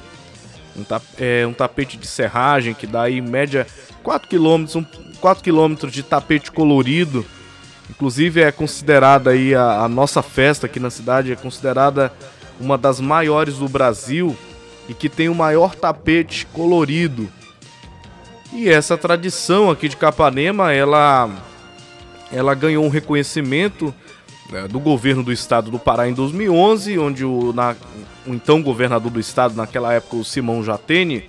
[0.80, 3.66] um, é, um tapete de serragem que dá aí em média
[4.02, 4.84] 4 km, um,
[5.20, 7.24] 4 km de tapete colorido.
[7.88, 12.12] Inclusive é considerada aí a, a nossa festa aqui na cidade é considerada
[12.58, 14.36] uma das maiores do Brasil
[14.88, 17.30] e que tem o maior tapete colorido
[18.52, 21.30] e essa tradição aqui de Capanema, ela,
[22.32, 23.94] ela ganhou um reconhecimento
[24.50, 27.76] né, do governo do estado do Pará em 2011, onde o, na,
[28.26, 31.28] o então governador do estado, naquela época, o Simão Jatene,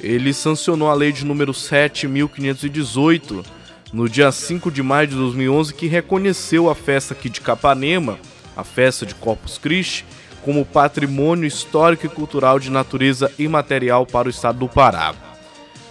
[0.00, 3.44] ele sancionou a lei de número 7.518
[3.92, 8.18] no dia 5 de maio de 2011, que reconheceu a festa aqui de Capanema,
[8.56, 10.04] a festa de Corpus Christi,
[10.42, 15.14] como patrimônio histórico e cultural de natureza imaterial para o estado do Pará.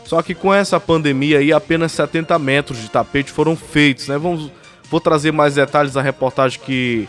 [0.04, 4.18] Só que com essa pandemia aí, apenas 70 metros de tapete foram feitos, né?
[4.18, 4.52] Vamos,
[4.90, 7.08] vou trazer mais detalhes da reportagem que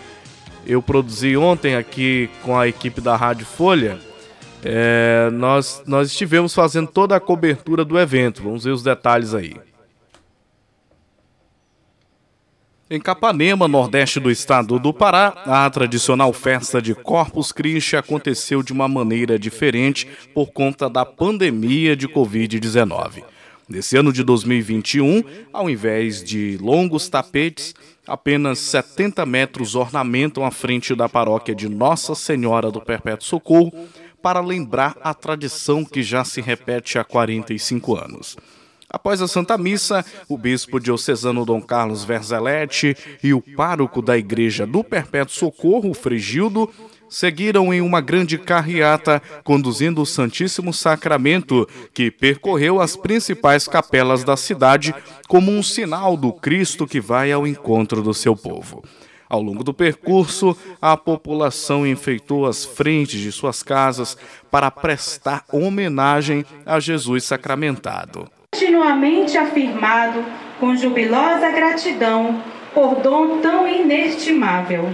[0.66, 3.98] eu produzi ontem aqui com a equipe da Rádio Folha.
[4.64, 8.42] É, nós, nós estivemos fazendo toda a cobertura do evento.
[8.42, 9.56] Vamos ver os detalhes aí.
[12.88, 18.70] Em Capanema, nordeste do estado do Pará, a tradicional festa de Corpus Christi aconteceu de
[18.70, 23.24] uma maneira diferente por conta da pandemia de Covid-19.
[23.66, 27.74] Nesse ano de 2021, ao invés de longos tapetes,
[28.06, 33.72] apenas 70 metros ornamentam a frente da paróquia de Nossa Senhora do Perpétuo Socorro
[34.22, 38.36] para lembrar a tradição que já se repete há 45 anos.
[38.88, 44.66] Após a Santa Missa, o bispo diocesano Dom Carlos Verzeletti e o pároco da Igreja
[44.66, 46.70] do Perpétuo Socorro, Frigildo,
[47.12, 54.36] seguiram em uma grande carreata conduzindo o Santíssimo Sacramento, que percorreu as principais capelas da
[54.36, 54.94] cidade
[55.28, 58.82] como um sinal do Cristo que vai ao encontro do seu povo.
[59.28, 64.16] Ao longo do percurso, a população enfeitou as frentes de suas casas
[64.50, 70.22] para prestar homenagem a Jesus sacramentado continuamente afirmado
[70.60, 72.42] com jubilosa gratidão
[72.74, 74.90] por dom tão inestimável.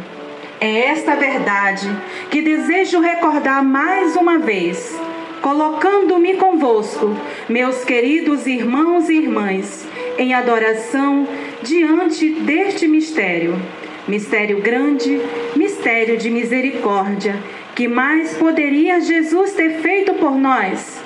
[0.60, 1.88] É esta verdade
[2.30, 4.98] que desejo recordar mais uma vez,
[5.40, 7.16] colocando-me convosco,
[7.48, 9.86] meus queridos irmãos e irmãs,
[10.18, 11.28] em adoração
[11.62, 13.60] diante deste mistério.
[14.08, 15.20] Mistério grande,
[15.54, 17.36] mistério de misericórdia,
[17.76, 20.98] que mais poderia Jesus ter feito por nós?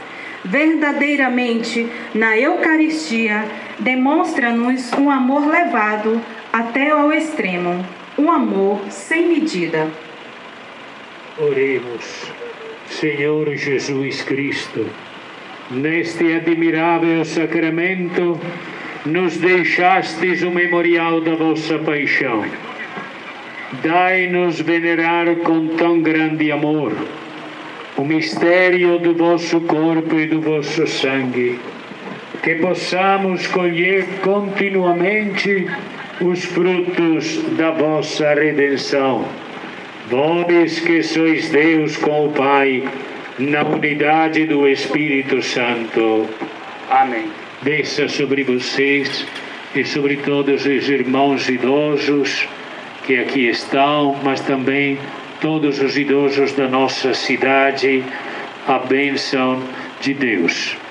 [0.45, 3.45] verdadeiramente na Eucaristia,
[3.79, 6.21] demonstra-nos um amor levado
[6.53, 7.85] até ao extremo,
[8.22, 9.90] um amor sem medida.
[11.37, 12.30] Oremos,
[12.87, 14.87] Senhor Jesus Cristo,
[15.68, 18.38] neste admirável sacramento,
[19.04, 22.44] nos deixastes o memorial da vossa paixão.
[23.82, 26.92] Dai-nos venerar com tão grande amor
[27.96, 31.58] o mistério do vosso corpo e do vosso sangue,
[32.40, 35.66] que possamos colher continuamente
[36.25, 39.27] os frutos da vossa redenção.
[40.08, 42.85] Vós que sois Deus com o Pai,
[43.38, 46.29] na unidade do Espírito Santo.
[46.90, 47.27] Amém.
[47.62, 49.27] Desça sobre vocês
[49.75, 52.46] e sobre todos os irmãos idosos
[53.06, 54.98] que aqui estão, mas também
[55.40, 58.04] todos os idosos da nossa cidade,
[58.66, 59.60] a bênção
[60.00, 60.81] de Deus.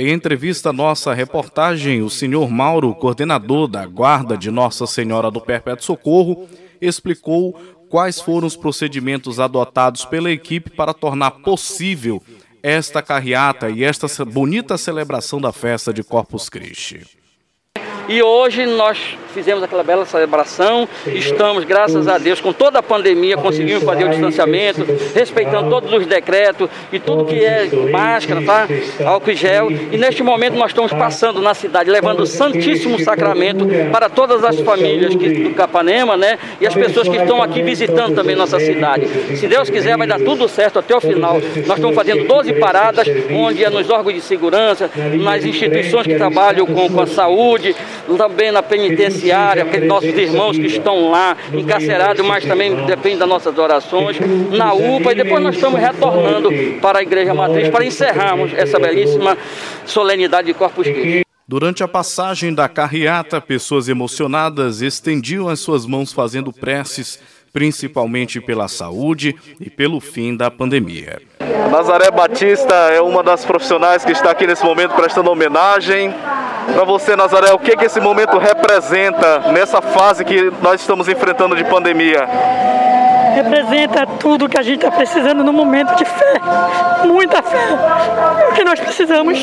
[0.00, 5.40] Em entrevista à nossa reportagem, o senhor Mauro, coordenador da Guarda de Nossa Senhora do
[5.40, 6.48] Perpétuo Socorro,
[6.80, 12.22] explicou quais foram os procedimentos adotados pela equipe para tornar possível
[12.62, 17.17] esta carreata e esta bonita celebração da festa de Corpus Christi.
[18.08, 23.36] E hoje nós fizemos aquela bela celebração, estamos, graças a Deus, com toda a pandemia,
[23.36, 24.84] conseguimos fazer o distanciamento,
[25.14, 28.66] respeitando todos os decretos e tudo que é máscara, tá?
[29.04, 29.70] álcool e gel.
[29.70, 34.58] E neste momento nós estamos passando na cidade, levando o Santíssimo Sacramento para todas as
[34.60, 36.38] famílias do Capanema, né?
[36.60, 39.06] E as pessoas que estão aqui visitando também nossa cidade.
[39.36, 41.34] Se Deus quiser, vai dar tudo certo até o final.
[41.66, 44.90] Nós estamos fazendo 12 paradas, onde é nos órgãos de segurança,
[45.20, 47.76] nas instituições que trabalham com, com a saúde,
[48.16, 53.56] também na penitenciária, aqueles nossos irmãos que estão lá encarcerados, mas também depende das nossas
[53.58, 54.18] orações,
[54.50, 59.36] na UPA, e depois nós estamos retornando para a Igreja Matriz para encerrarmos essa belíssima
[59.84, 61.22] solenidade de Corpus Christi.
[61.46, 67.18] Durante a passagem da carreata, pessoas emocionadas estendiam as suas mãos fazendo preces
[67.52, 71.20] principalmente pela saúde e pelo fim da pandemia.
[71.70, 76.14] Nazaré Batista é uma das profissionais que está aqui nesse momento prestando homenagem.
[76.72, 81.56] Para você, Nazaré, o que, que esse momento representa nessa fase que nós estamos enfrentando
[81.56, 82.28] de pandemia?
[83.34, 86.40] Representa tudo que a gente está precisando no momento de fé,
[87.04, 87.68] muita fé,
[88.42, 89.38] é o que nós precisamos.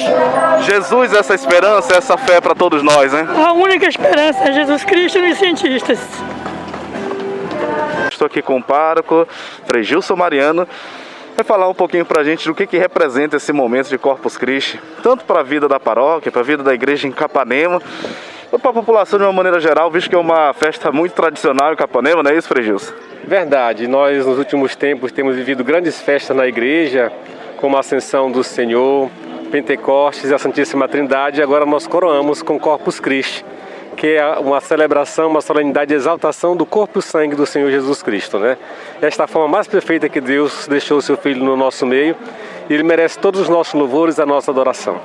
[0.62, 3.26] Jesus, essa esperança, essa fé para todos nós, né?
[3.46, 6.00] A única esperança é Jesus Cristo e os cientistas.
[8.12, 9.28] Estou aqui com o pároco,
[9.66, 10.68] Frei Gilson Mariano,
[11.36, 14.38] vai falar um pouquinho para a gente do que, que representa esse momento de Corpus
[14.38, 17.82] Christi, tanto para a vida da paróquia, para a vida da igreja em Capanema,
[18.52, 21.74] ou para a população de uma maneira geral, visto que é uma festa muito tradicional
[21.74, 22.94] em Capanema, não é isso, Frei Gilson?
[23.26, 27.12] Verdade, nós nos últimos tempos temos vivido grandes festas na igreja,
[27.58, 29.10] como a Ascensão do Senhor,
[29.52, 33.44] Pentecostes e a Santíssima Trindade, e agora nós coroamos com Corpus Christi
[33.96, 38.04] que é uma celebração, uma solenidade de exaltação do corpo e sangue do Senhor Jesus
[38.04, 38.58] Cristo, né?
[39.02, 42.16] Esta forma mais perfeita que Deus deixou o seu Filho no nosso meio
[42.70, 45.00] e Ele merece todos os nossos louvores a nossa adoração.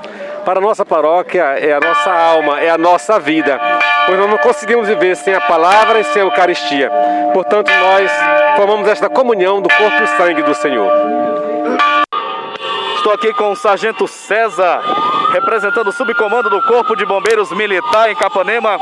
[0.45, 3.61] Para a nossa paróquia é a nossa alma, é a nossa vida,
[4.07, 6.91] pois nós não conseguimos viver sem a palavra e sem a Eucaristia.
[7.33, 8.11] Portanto, nós
[8.57, 10.91] formamos esta comunhão do corpo e sangue do Senhor.
[13.01, 14.83] Estou aqui com o Sargento César,
[15.33, 18.77] representando o subcomando do Corpo de Bombeiros Militar em Capanema.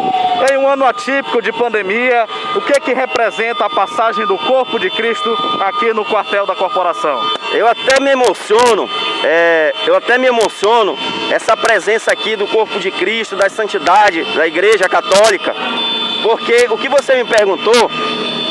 [0.50, 4.76] Em um ano atípico de pandemia, o que é que representa a passagem do Corpo
[4.80, 7.16] de Cristo aqui no quartel da corporação?
[7.52, 8.90] Eu até me emociono,
[9.22, 10.98] é, eu até me emociono
[11.30, 15.54] essa presença aqui do Corpo de Cristo, da santidade, da Igreja Católica,
[16.24, 17.88] porque o que você me perguntou,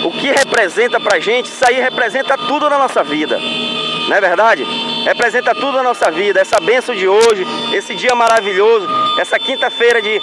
[0.05, 3.37] o que representa pra gente, isso aí representa tudo na nossa vida,
[4.07, 4.65] não é verdade?
[5.07, 6.41] representa tudo na nossa vida.
[6.41, 8.85] Essa benção de hoje, esse dia maravilhoso,
[9.19, 10.19] essa quinta-feira de,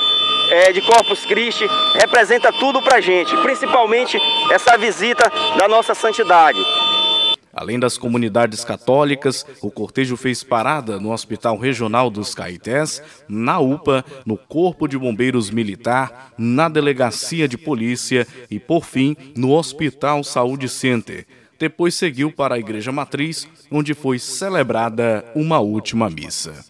[0.50, 4.18] é, de Corpus Christi, representa tudo pra gente, principalmente
[4.50, 6.58] essa visita da nossa santidade.
[7.50, 14.04] Além das comunidades católicas, o cortejo fez parada no Hospital Regional dos Caetés, na UPA,
[14.26, 20.68] no Corpo de Bombeiros Militar, na Delegacia de Polícia e, por fim, no Hospital Saúde
[20.68, 21.24] Center.
[21.58, 26.64] Depois seguiu para a Igreja Matriz, onde foi celebrada uma última missa.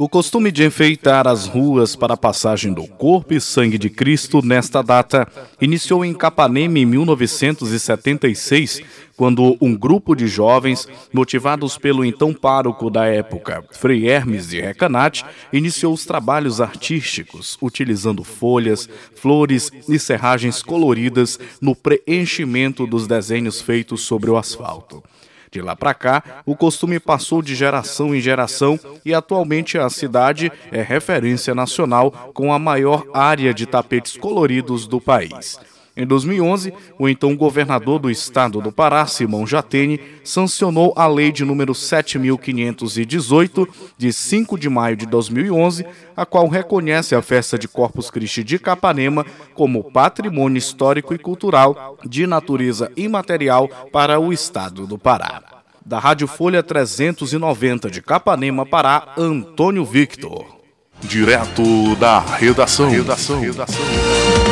[0.00, 4.40] O costume de enfeitar as ruas para a passagem do corpo e sangue de Cristo
[4.42, 5.28] nesta data
[5.60, 8.80] iniciou em Capanema em 1976,
[9.20, 15.26] quando um grupo de jovens, motivados pelo então pároco da época, Frei Hermes de Recanate,
[15.52, 24.00] iniciou os trabalhos artísticos, utilizando folhas, flores e serragens coloridas no preenchimento dos desenhos feitos
[24.00, 25.04] sobre o asfalto.
[25.52, 30.50] De lá para cá, o costume passou de geração em geração e atualmente a cidade
[30.72, 35.58] é referência nacional com a maior área de tapetes coloridos do país.
[35.96, 41.44] Em 2011, o então governador do estado do Pará, Simão Jatene, sancionou a lei de
[41.44, 43.68] número 7518
[43.98, 45.84] de 5 de maio de 2011,
[46.16, 51.98] a qual reconhece a festa de Corpus Christi de Capanema como patrimônio histórico e cultural
[52.04, 55.42] de natureza imaterial para o estado do Pará.
[55.84, 60.60] Da Rádio Folha 390 de Capanema, Pará, Antônio Victor.
[61.02, 62.90] Direto da redação.
[62.90, 63.40] Redação.
[63.40, 64.49] redação.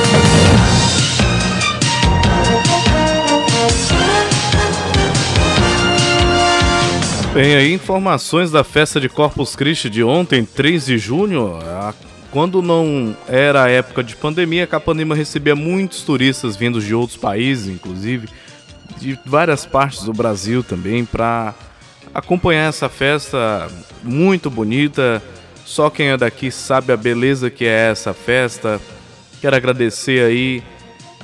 [7.38, 11.56] Bem, aí informações da festa de Corpus Christi de ontem, 3 de junho.
[12.32, 17.68] Quando não era a época de pandemia, Capanema recebia muitos turistas vindos de outros países,
[17.68, 18.28] inclusive
[18.96, 21.54] de várias partes do Brasil também, para
[22.12, 23.68] acompanhar essa festa
[24.02, 25.22] muito bonita.
[25.64, 28.80] Só quem é daqui sabe a beleza que é essa festa.
[29.40, 30.60] Quero agradecer aí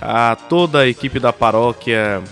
[0.01, 2.23] a toda a equipe da paróquia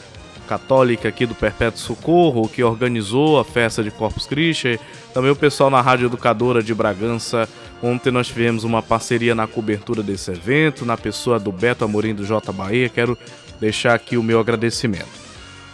[0.42, 4.78] católica aqui do Perpétuo Socorro que organizou a festa de Corpus Christi.
[5.14, 7.48] Também o pessoal na Rádio Educadora de Bragança.
[7.82, 12.24] Ontem nós tivemos uma parceria na cobertura desse evento, na pessoa do Beto Amorim do
[12.24, 12.88] J Bahia.
[12.88, 13.16] Quero
[13.60, 15.22] deixar aqui o meu agradecimento.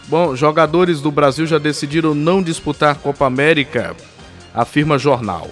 [0.07, 3.95] Bom, jogadores do Brasil já decidiram não disputar Copa América,
[4.53, 5.47] afirma jornal.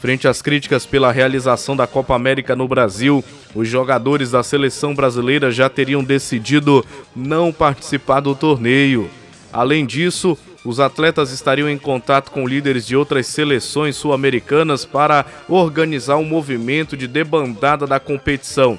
[0.00, 3.24] Frente às críticas pela realização da Copa América no Brasil,
[3.54, 6.84] os jogadores da seleção brasileira já teriam decidido
[7.14, 9.10] não participar do torneio.
[9.52, 16.16] Além disso, os atletas estariam em contato com líderes de outras seleções sul-americanas para organizar
[16.16, 18.78] um movimento de debandada da competição.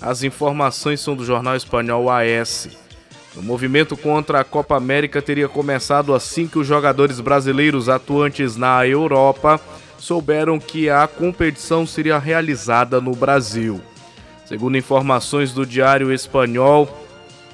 [0.00, 2.68] As informações são do jornal espanhol AS.
[3.36, 8.86] O movimento contra a Copa América teria começado assim que os jogadores brasileiros atuantes na
[8.86, 9.60] Europa
[10.04, 13.80] souberam que a competição seria realizada no Brasil.
[14.44, 16.86] Segundo informações do Diário Espanhol,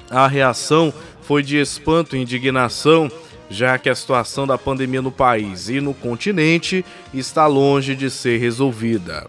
[0.09, 3.09] a reação foi de espanto e indignação,
[3.49, 6.83] já que a situação da pandemia no país e no continente
[7.13, 9.27] está longe de ser resolvida.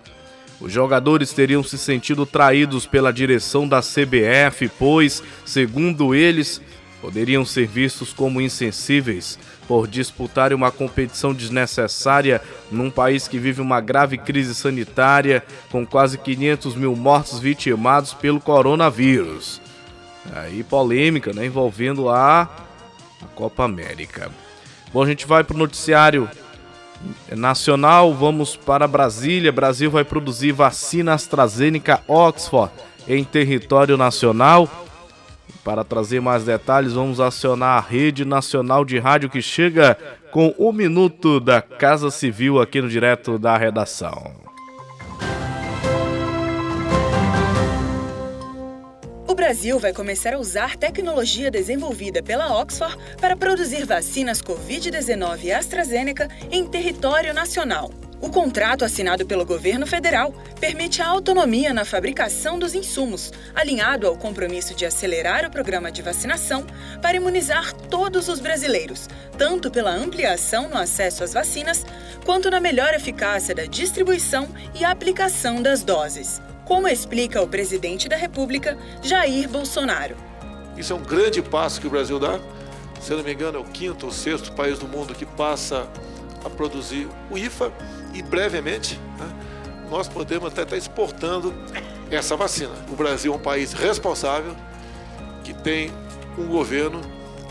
[0.60, 6.60] Os jogadores teriam se sentido traídos pela direção da CBF, pois, segundo eles,
[7.00, 9.38] poderiam ser vistos como insensíveis
[9.72, 16.18] por disputarem uma competição desnecessária num país que vive uma grave crise sanitária com quase
[16.18, 19.62] 500 mil mortos vitimados pelo coronavírus.
[20.34, 24.30] Aí polêmica, né, envolvendo a, a Copa América.
[24.92, 26.28] Bom, a gente vai para o noticiário
[27.34, 29.50] nacional, vamos para Brasília.
[29.50, 32.70] Brasil vai produzir vacina AstraZeneca Oxford
[33.08, 34.68] em território nacional.
[35.64, 39.96] Para trazer mais detalhes, vamos acionar a Rede Nacional de Rádio que chega
[40.32, 44.42] com o minuto da Casa Civil aqui no direto da redação.
[49.28, 56.28] O Brasil vai começar a usar tecnologia desenvolvida pela Oxford para produzir vacinas Covid-19 AstraZeneca
[56.50, 57.90] em território nacional.
[58.22, 64.16] O contrato assinado pelo governo federal permite a autonomia na fabricação dos insumos, alinhado ao
[64.16, 66.64] compromisso de acelerar o programa de vacinação
[67.02, 71.84] para imunizar todos os brasileiros, tanto pela ampliação no acesso às vacinas,
[72.24, 78.16] quanto na melhor eficácia da distribuição e aplicação das doses como explica o presidente da
[78.16, 80.16] República, Jair Bolsonaro.
[80.76, 82.40] Isso é um grande passo que o Brasil dá.
[83.00, 85.86] Se eu não me engano, é o quinto ou sexto país do mundo que passa
[86.44, 87.72] a produzir o IFA
[88.14, 89.28] e brevemente né,
[89.90, 91.54] nós podemos até estar exportando
[92.10, 92.72] essa vacina.
[92.90, 94.54] O Brasil é um país responsável
[95.44, 95.92] que tem
[96.38, 97.00] um governo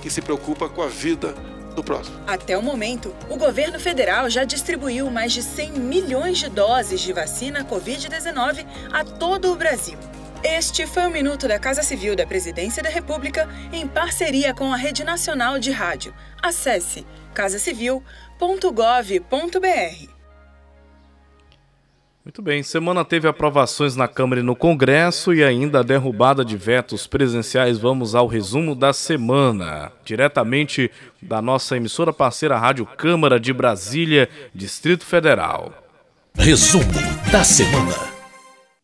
[0.02, 1.34] que se preocupa com a vida
[1.76, 2.20] do próximo.
[2.28, 7.14] Até o momento, o governo federal já distribuiu mais de 100 milhões de doses de
[7.14, 9.98] vacina Covid-19 a todo o Brasil.
[10.44, 14.76] Este foi o Minuto da Casa Civil da Presidência da República em parceria com a
[14.76, 16.14] Rede Nacional de Rádio.
[16.42, 17.06] Acesse
[22.24, 26.58] Muito bem, semana teve aprovações na Câmara e no Congresso e ainda a derrubada de
[26.58, 27.78] vetos presenciais.
[27.78, 35.06] Vamos ao resumo da semana, diretamente da nossa emissora parceira Rádio Câmara de Brasília, Distrito
[35.06, 35.74] Federal.
[36.36, 36.84] Resumo
[37.32, 38.12] da semana.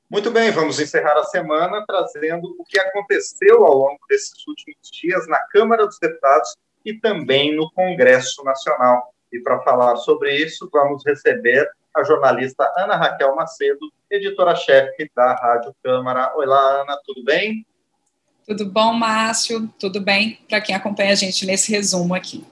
[0.09, 5.27] Muito bem, vamos encerrar a semana trazendo o que aconteceu ao longo desses últimos dias
[5.27, 6.55] na Câmara dos Deputados
[6.85, 9.13] e também no Congresso Nacional.
[9.32, 15.75] E para falar sobre isso, vamos receber a jornalista Ana Raquel Macedo, editora-chefe da Rádio
[15.84, 16.32] Câmara.
[16.36, 17.65] Olá, Ana, tudo bem?
[18.45, 19.67] Tudo bom, Márcio?
[19.78, 22.45] Tudo bem para quem acompanha a gente nesse resumo aqui.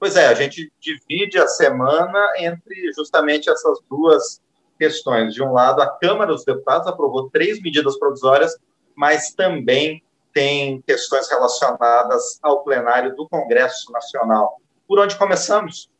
[0.00, 4.40] Pois é, a gente divide a semana entre justamente essas duas
[4.78, 5.34] questões.
[5.34, 8.56] De um lado, a Câmara dos Deputados aprovou três medidas provisórias,
[8.96, 10.02] mas também
[10.32, 14.60] tem questões relacionadas ao plenário do Congresso Nacional.
[14.88, 15.90] Por onde começamos?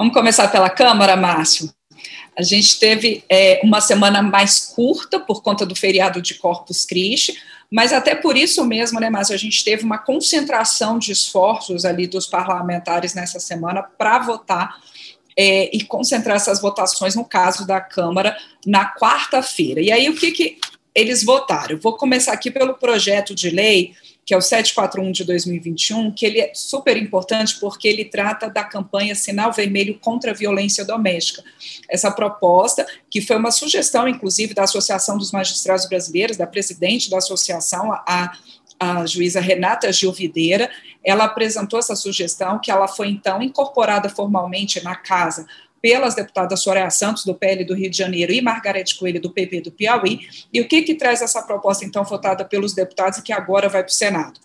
[0.00, 1.70] Vamos começar pela Câmara, Márcio.
[2.34, 7.38] A gente teve é, uma semana mais curta por conta do feriado de Corpus Christi,
[7.70, 12.06] mas até por isso mesmo, né, Márcio, a gente teve uma concentração de esforços ali
[12.06, 14.74] dos parlamentares nessa semana para votar
[15.36, 18.34] é, e concentrar essas votações, no caso da Câmara,
[18.64, 19.82] na quarta-feira.
[19.82, 20.58] E aí, o que, que
[20.94, 21.78] eles votaram?
[21.78, 23.94] Vou começar aqui pelo projeto de lei
[24.30, 28.62] que é o 741 de 2021, que ele é super importante porque ele trata da
[28.62, 31.42] campanha Sinal Vermelho contra a Violência Doméstica.
[31.88, 37.18] Essa proposta, que foi uma sugestão, inclusive, da Associação dos Magistrados Brasileiros, da presidente da
[37.18, 38.30] associação, a,
[38.78, 40.70] a juíza Renata Gil Videira,
[41.04, 45.44] ela apresentou essa sugestão, que ela foi, então, incorporada formalmente na casa
[45.80, 49.62] pelas deputadas Soraya Santos, do PL do Rio de Janeiro, e Margarete Coelho, do PP
[49.62, 50.20] do Piauí.
[50.52, 53.82] E o que, que traz essa proposta, então, votada pelos deputados e que agora vai
[53.82, 54.38] para o Senado?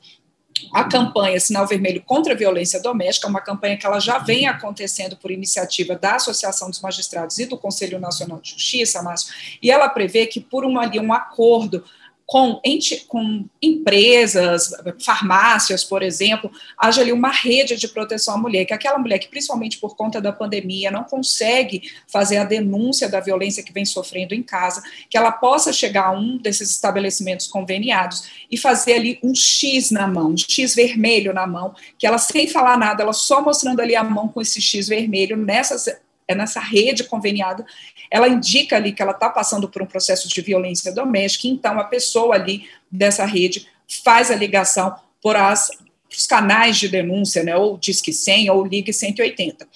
[0.73, 5.17] A campanha Sinal Vermelho contra a Violência Doméstica, uma campanha que ela já vem acontecendo
[5.17, 9.89] por iniciativa da Associação dos Magistrados e do Conselho Nacional de Justiça, Márcio, e ela
[9.89, 11.83] prevê que por um, um acordo
[12.25, 12.59] com,
[13.07, 18.97] com empresas, farmácias, por exemplo, haja ali uma rede de proteção à mulher, que aquela
[18.97, 23.71] mulher que, principalmente por conta da pandemia, não consegue fazer a denúncia da violência que
[23.71, 28.93] vem sofrendo em casa, que ela possa chegar a um desses estabelecimentos conveniados e fazer
[28.93, 33.03] ali um X na mão, um X vermelho na mão, que ela, sem falar nada,
[33.03, 35.87] ela só mostrando ali a mão com esse X vermelho nessas
[36.27, 37.65] é nessa rede conveniada,
[38.09, 41.83] ela indica ali que ela está passando por um processo de violência doméstica, então a
[41.83, 43.67] pessoa ali dessa rede
[44.03, 45.69] faz a ligação por as,
[46.11, 49.67] os canais de denúncia, né, ou Disque 100 ou Ligue 180.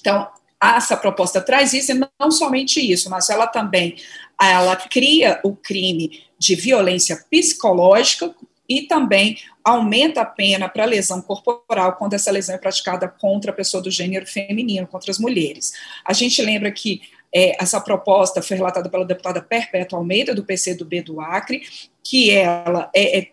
[0.00, 0.28] Então,
[0.60, 3.96] essa proposta traz isso, e não somente isso, mas ela também
[4.40, 8.34] ela cria o crime de violência psicológica
[8.68, 13.54] e também aumenta a pena para lesão corporal quando essa lesão é praticada contra a
[13.54, 15.72] pessoa do gênero feminino, contra as mulheres.
[16.04, 17.02] A gente lembra que
[17.34, 21.62] é, essa proposta foi relatada pela deputada Perpétua Almeida, do PCdoB do Acre,
[22.02, 23.32] que ela é, é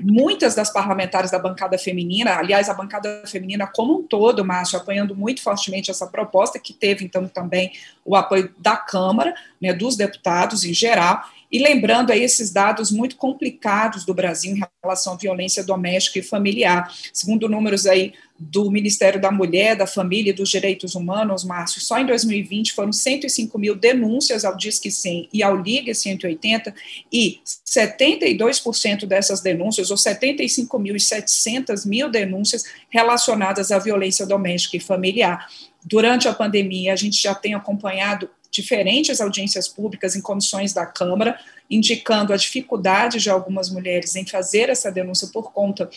[0.00, 5.14] muitas das parlamentares da bancada feminina, aliás, a bancada feminina como um todo, Márcio, apoiando
[5.14, 7.72] muito fortemente essa proposta, que teve, então, também
[8.04, 11.22] o apoio da Câmara, né, dos deputados em geral,
[11.52, 16.22] e lembrando aí esses dados muito complicados do Brasil em relação à violência doméstica e
[16.22, 16.90] familiar.
[17.12, 21.98] Segundo números aí do Ministério da Mulher, da Família e dos Direitos Humanos, Márcio, só
[21.98, 26.74] em 2020 foram 105 mil denúncias ao Disque 100 e ao Liga 180,
[27.12, 35.46] e 72% dessas denúncias, ou 75.700 mil denúncias relacionadas à violência doméstica e familiar.
[35.84, 41.40] Durante a pandemia, a gente já tem acompanhado diferentes audiências públicas em comissões da Câmara,
[41.70, 45.88] indicando a dificuldade de algumas mulheres em fazer essa denúncia por conta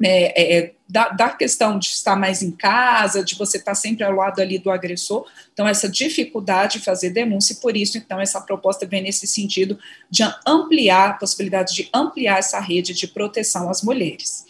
[0.00, 4.02] né, é, é, da, da, questão de estar mais em casa, de você estar sempre
[4.02, 8.20] ao lado ali do agressor, então essa dificuldade de fazer denúncia, e por isso, então,
[8.20, 9.78] essa proposta vem nesse sentido
[10.10, 14.46] de ampliar, a possibilidade de ampliar essa rede de proteção às mulheres.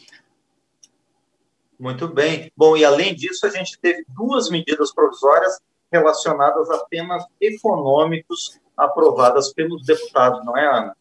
[1.78, 2.50] Muito bem.
[2.56, 5.58] Bom, e além disso, a gente teve duas medidas provisórias
[5.92, 10.96] relacionadas a temas econômicos aprovadas pelos deputados, não é, Ana?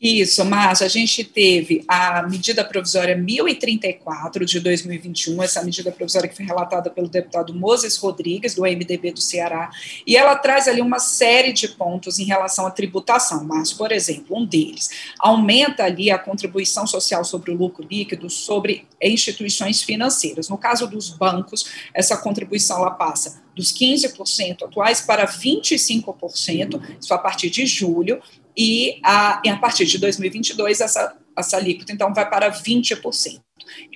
[0.00, 6.36] Isso, mas a gente teve a medida provisória 1034 de 2021, essa medida provisória que
[6.36, 9.70] foi relatada pelo deputado Moses Rodrigues, do MDB do Ceará,
[10.06, 14.36] e ela traz ali uma série de pontos em relação à tributação, mas, por exemplo,
[14.36, 20.50] um deles aumenta ali a contribuição social sobre o lucro líquido sobre instituições financeiras.
[20.50, 27.18] No caso dos bancos, essa contribuição ela passa dos 15% atuais para 25%, isso a
[27.18, 28.20] partir de julho,
[28.56, 33.40] e a, e a partir de 2022 essa, essa alíquota então vai para 20%.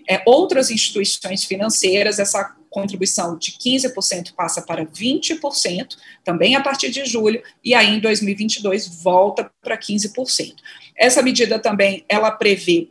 [0.08, 7.04] É, outras instituições financeiras, essa contribuição de 15% passa para 20%, também a partir de
[7.04, 10.54] julho, e aí em 2022 volta para 15%.
[10.96, 12.88] Essa medida também, ela prevê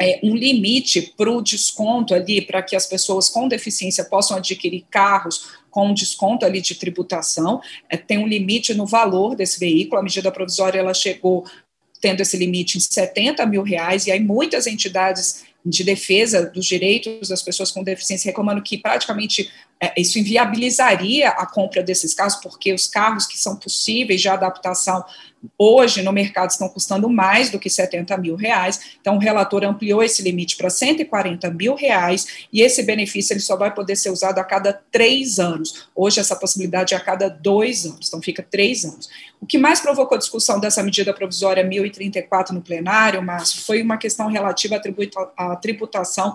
[0.00, 4.84] é, um limite para o desconto ali, para que as pessoas com deficiência possam adquirir
[4.90, 10.02] carros com desconto ali de tributação, é, tem um limite no valor desse veículo, a
[10.02, 11.44] medida provisória ela chegou
[12.00, 17.28] tendo esse limite em 70 mil reais, e aí muitas entidades de defesa dos direitos
[17.28, 19.50] das pessoas com deficiência reclamando que praticamente
[19.96, 25.04] isso inviabilizaria a compra desses carros, porque os carros que são possíveis de adaptação
[25.58, 28.96] hoje no mercado estão custando mais do que 70 mil reais.
[29.00, 33.56] Então, o relator ampliou esse limite para 140 mil reais e esse benefício ele só
[33.56, 35.88] vai poder ser usado a cada três anos.
[35.94, 39.08] Hoje, essa possibilidade é a cada dois anos, então fica três anos.
[39.40, 44.28] O que mais provocou discussão dessa medida provisória 1034 no plenário, Márcio, foi uma questão
[44.28, 44.80] relativa
[45.36, 46.34] à tributação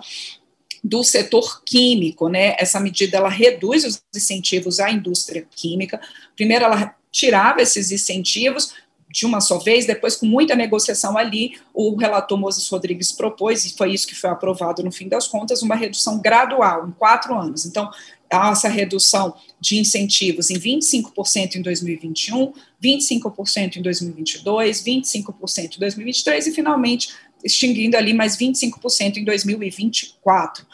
[0.83, 2.55] do setor químico, né?
[2.57, 5.99] Essa medida ela reduz os incentivos à indústria química.
[6.35, 8.73] Primeiro, ela tirava esses incentivos
[9.11, 13.75] de uma só vez, depois, com muita negociação ali, o relator Moses Rodrigues propôs, e
[13.75, 17.65] foi isso que foi aprovado no fim das contas, uma redução gradual, em quatro anos.
[17.65, 17.89] Então,
[18.29, 26.51] essa redução de incentivos em 25% em 2021, 25% em 2022, 25% em 2023 e,
[26.51, 27.09] finalmente,
[27.43, 30.65] extinguindo ali mais 25% em 2024.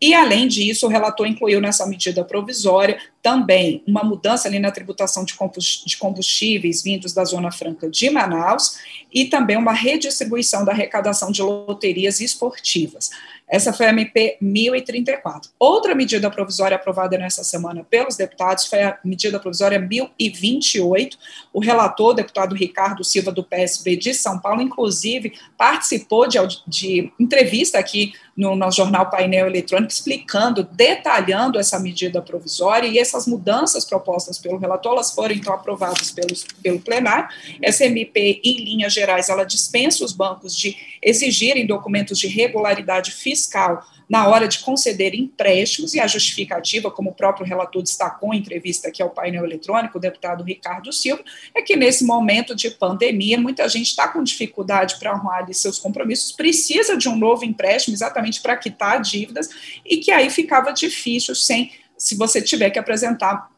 [0.00, 5.24] E, além disso, o relator incluiu nessa medida provisória também uma mudança ali na tributação
[5.24, 8.78] de combustíveis vindos da Zona Franca de Manaus
[9.12, 13.10] e também uma redistribuição da arrecadação de loterias esportivas.
[13.48, 15.50] Essa foi a MP 1034.
[15.58, 21.18] Outra medida provisória aprovada nessa semana pelos deputados foi a medida provisória 1028.
[21.52, 27.78] O relator, deputado Ricardo Silva, do PSB de São Paulo, inclusive participou de, de entrevista
[27.78, 34.38] aqui no, no jornal Painel Eletrônico, explicando, detalhando essa medida provisória e essas mudanças propostas
[34.38, 37.28] pelo relator, elas foram então aprovadas pelos, pelo plenário.
[37.60, 43.84] Essa MP, em linhas gerais, ela dispensa os bancos de exigirem documentos de regularidade fiscal
[44.08, 48.88] na hora de conceder empréstimos, e a justificativa, como o próprio relator destacou em entrevista
[48.88, 51.22] aqui ao painel eletrônico, o deputado Ricardo Silva,
[51.54, 55.78] é que nesse momento de pandemia, muita gente está com dificuldade para honrar ali seus
[55.78, 59.50] compromissos, precisa de um novo empréstimo exatamente para quitar dívidas,
[59.84, 63.50] e que aí ficava difícil sem, se você tiver que apresentar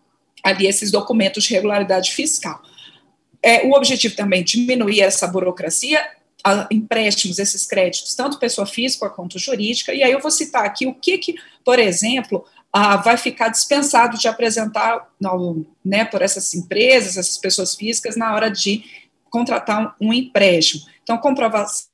[0.42, 2.61] ali esses documentos de regularidade fiscal.
[3.42, 6.05] É, o objetivo também é diminuir essa burocracia
[6.70, 10.95] empréstimos, esses créditos, tanto pessoa física quanto jurídica, e aí eu vou citar aqui o
[10.95, 11.34] que, que
[11.64, 17.74] por exemplo, ah, vai ficar dispensado de apresentar no, né, por essas empresas, essas pessoas
[17.74, 18.84] físicas, na hora de
[19.28, 20.84] contratar um, um empréstimo.
[21.03, 21.91] Então, comprovação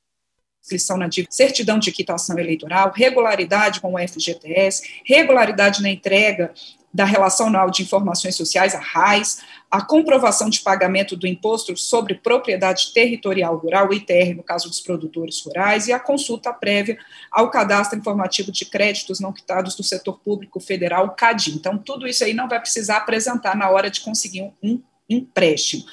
[0.67, 6.53] inscrição na dívida, certidão de quitação eleitoral, regularidade com o FGTS, regularidade na entrega
[6.93, 9.39] da Relação Anual de Informações Sociais, a RAIS,
[9.69, 15.41] a comprovação de pagamento do Imposto sobre Propriedade Territorial Rural, ITR, no caso dos produtores
[15.41, 16.97] rurais, e a consulta prévia
[17.31, 21.55] ao Cadastro Informativo de Créditos Não Quitados do Setor Público Federal, o CADIM.
[21.55, 25.83] Então, tudo isso aí não vai precisar apresentar na hora de conseguir um empréstimo.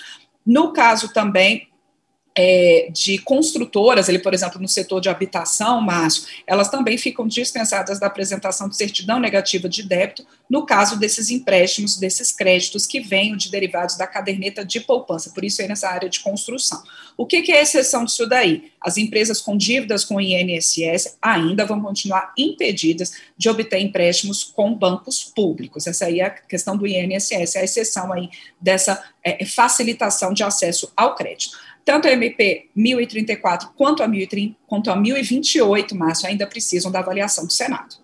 [0.47, 1.68] No caso também
[2.37, 8.01] é, de construtoras, ele, por exemplo, no setor de habitação, Márcio, elas também ficam dispensadas
[8.01, 13.37] da apresentação de certidão negativa de débito no caso desses empréstimos, desses créditos que venham
[13.37, 16.82] de derivados da caderneta de poupança, por isso aí nessa área de construção.
[17.16, 18.72] O que, que é a exceção disso daí?
[18.80, 24.74] As empresas com dívidas com o INSS ainda vão continuar impedidas de obter empréstimos com
[24.74, 25.87] bancos públicos.
[25.87, 28.28] Essa aí é a questão do INSS, é a exceção aí
[28.61, 31.57] dessa é, facilitação de acesso ao crédito.
[31.85, 37.47] Tanto a MP 1034 quanto a, 1030, quanto a 1028, Márcio, ainda precisam da avaliação
[37.47, 37.97] do Senado.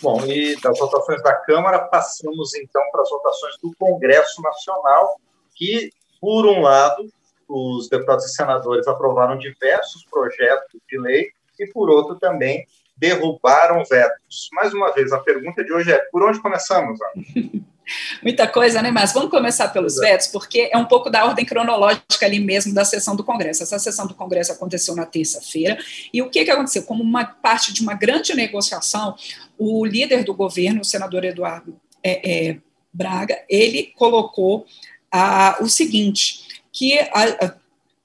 [0.00, 5.20] Bom, e das votações da Câmara, passamos então para as votações do Congresso Nacional,
[5.54, 7.08] que, por um lado,
[7.48, 12.66] os deputados e senadores aprovaram diversos projetos de lei e, por outro, também
[12.96, 14.48] derrubaram vetos.
[14.52, 16.98] Mais uma vez, a pergunta de hoje é: por onde começamos?
[18.22, 18.90] Muita coisa, né?
[18.90, 22.84] Mas vamos começar pelos vetos, porque é um pouco da ordem cronológica ali mesmo da
[22.84, 23.62] sessão do Congresso.
[23.62, 25.78] Essa sessão do Congresso aconteceu na terça-feira,
[26.12, 26.84] e o que, que aconteceu?
[26.84, 29.14] Como uma parte de uma grande negociação,
[29.58, 32.56] o líder do governo, o senador Eduardo é, é,
[32.92, 34.66] Braga, ele colocou
[35.10, 37.54] ah, o seguinte, que a,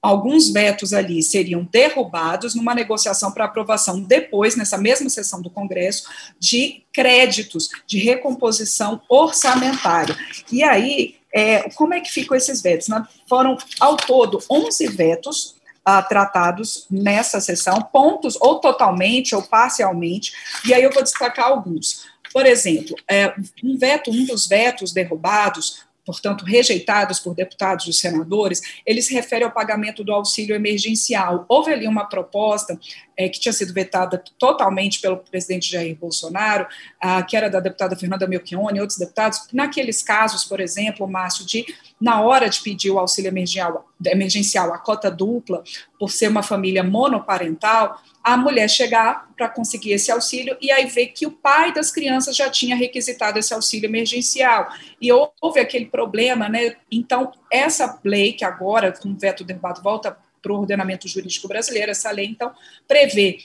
[0.00, 6.08] alguns vetos ali seriam derrubados numa negociação para aprovação depois, nessa mesma sessão do Congresso,
[6.38, 10.16] de créditos de recomposição orçamentária.
[10.50, 12.88] E aí, é, como é que ficam esses vetos?
[13.28, 20.32] Foram, ao todo, 11 vetos ah, tratados nessa sessão, pontos ou totalmente ou parcialmente,
[20.66, 22.06] e aí eu vou destacar alguns.
[22.32, 23.34] Por exemplo, é,
[23.64, 29.44] um veto, um dos vetos derrubados portanto, rejeitados por deputados e senadores, ele se refere
[29.44, 31.44] ao pagamento do auxílio emergencial.
[31.46, 32.80] Houve ali uma proposta
[33.18, 36.68] é, que tinha sido vetada totalmente pelo presidente Jair Bolsonaro,
[37.00, 41.44] ah, que era da deputada Fernanda Melchione e outros deputados, naqueles casos, por exemplo, Márcio,
[41.44, 41.66] de,
[42.00, 45.64] na hora de pedir o auxílio emergencial, emergencial a cota dupla,
[45.98, 51.08] por ser uma família monoparental, a mulher chegar para conseguir esse auxílio e aí ver
[51.08, 54.68] que o pai das crianças já tinha requisitado esse auxílio emergencial.
[55.00, 56.76] E houve aquele problema, né?
[56.92, 61.90] Então, essa lei que agora, com o veto derrubado, volta para o ordenamento jurídico brasileiro,
[61.90, 62.52] essa lei, então,
[62.86, 63.38] prevê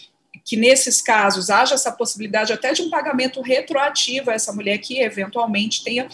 [0.43, 4.99] que nesses casos haja essa possibilidade até de um pagamento retroativo a essa mulher que
[4.99, 6.07] eventualmente tenha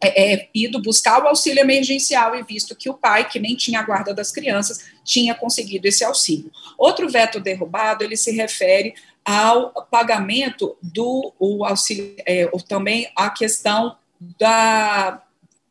[0.00, 3.80] é, é, ido buscar o auxílio emergencial e visto que o pai, que nem tinha
[3.80, 6.50] a guarda das crianças, tinha conseguido esse auxílio.
[6.76, 8.94] Outro veto derrubado, ele se refere
[9.24, 11.32] ao pagamento do
[11.64, 13.96] auxílio, é, ou também a questão
[14.38, 15.22] da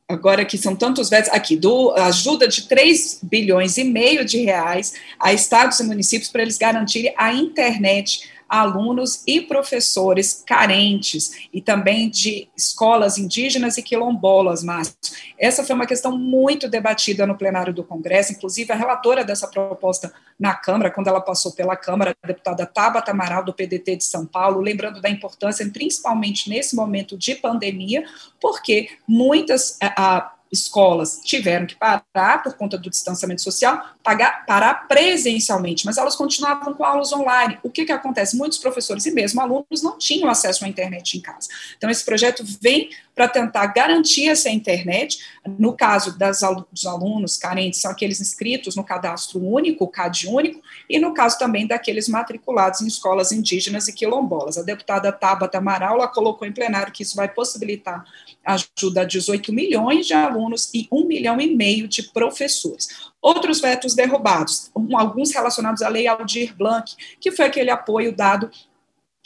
[0.07, 4.93] agora que são tantos vetos, aqui, do ajuda de 3 bilhões e meio de reais
[5.19, 12.07] a estados e municípios para eles garantirem a internet alunos e professores carentes e também
[12.07, 14.93] de escolas indígenas e quilombolas, Márcio.
[15.39, 20.13] Essa foi uma questão muito debatida no plenário do Congresso, inclusive a relatora dessa proposta
[20.39, 24.23] na Câmara, quando ela passou pela Câmara, a deputada Tabata Amaral, do PDT de São
[24.23, 28.05] Paulo, lembrando da importância, principalmente nesse momento de pandemia,
[28.39, 29.77] porque muitas.
[29.81, 36.15] A, escolas tiveram que parar por conta do distanciamento social, pagar, parar presencialmente, mas elas
[36.15, 37.57] continuavam com aulas online.
[37.63, 38.37] O que, que acontece?
[38.37, 41.49] Muitos professores e mesmo alunos não tinham acesso à internet em casa.
[41.75, 45.19] Então, esse projeto vem para tentar garantir essa internet.
[45.57, 46.41] No caso das,
[46.71, 51.65] dos alunos carentes, são aqueles inscritos no cadastro único, CAD único, e no caso também
[51.65, 54.57] daqueles matriculados em escolas indígenas e quilombolas.
[54.57, 58.05] A deputada Tabata Amaral colocou em plenário que isso vai possibilitar
[58.45, 62.87] ajuda a 18 milhões de alunos e 1 milhão e meio de professores.
[63.21, 68.51] Outros vetos derrubados, alguns relacionados à Lei Aldir Blanc, que foi aquele apoio dado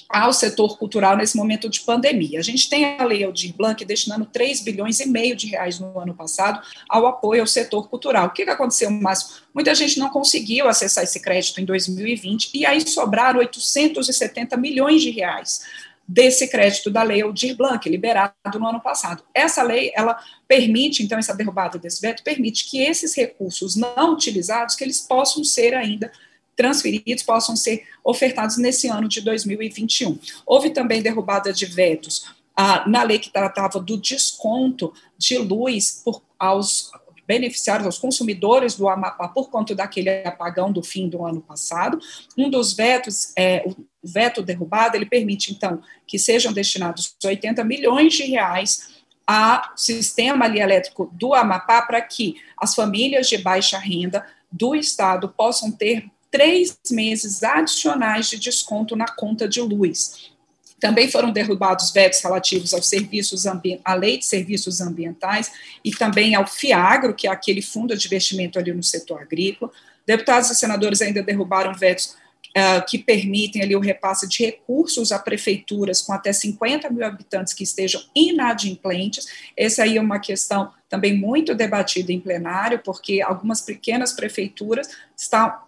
[0.09, 2.39] ao setor cultural nesse momento de pandemia.
[2.39, 5.99] A gente tem a Lei Aldir Blanc destinando 3 bilhões e meio de reais no
[5.99, 8.27] ano passado ao apoio ao setor cultural.
[8.27, 9.41] O que, que aconteceu, Márcio?
[9.53, 15.09] Muita gente não conseguiu acessar esse crédito em 2020 e aí sobraram 870 milhões de
[15.09, 15.61] reais
[16.07, 19.23] desse crédito da lei Aldir Blanc, liberado no ano passado.
[19.33, 24.75] Essa lei, ela permite, então, essa derrubada desse veto, permite que esses recursos não utilizados,
[24.75, 26.11] que eles possam ser ainda
[26.55, 30.17] transferidos possam ser ofertados nesse ano de 2021.
[30.43, 36.23] Houve também derrubada de vetos ah, na lei que tratava do desconto de luz por,
[36.39, 36.91] aos
[37.27, 41.99] beneficiários, aos consumidores do Amapá por conta daquele apagão do fim do ano passado.
[42.35, 43.63] Um dos vetos, é,
[44.07, 50.59] veto derrubado, ele permite, então, que sejam destinados 80 milhões de reais ao sistema ali
[50.59, 56.77] elétrico do Amapá para que as famílias de baixa renda do estado possam ter três
[56.89, 60.31] meses adicionais de desconto na conta de luz.
[60.79, 63.45] Também foram derrubados vetos relativos aos serviços
[63.83, 65.51] à lei de serviços ambientais
[65.83, 69.71] e também ao FIAGRO, que é aquele fundo de investimento ali no setor agrícola.
[70.05, 72.15] Deputados e senadores ainda derrubaram vetos
[72.57, 77.53] uh, que permitem ali o repasse de recursos a prefeituras com até 50 mil habitantes
[77.53, 79.27] que estejam inadimplentes.
[79.55, 84.89] Essa aí é uma questão também muito debatida em plenário, porque algumas pequenas prefeituras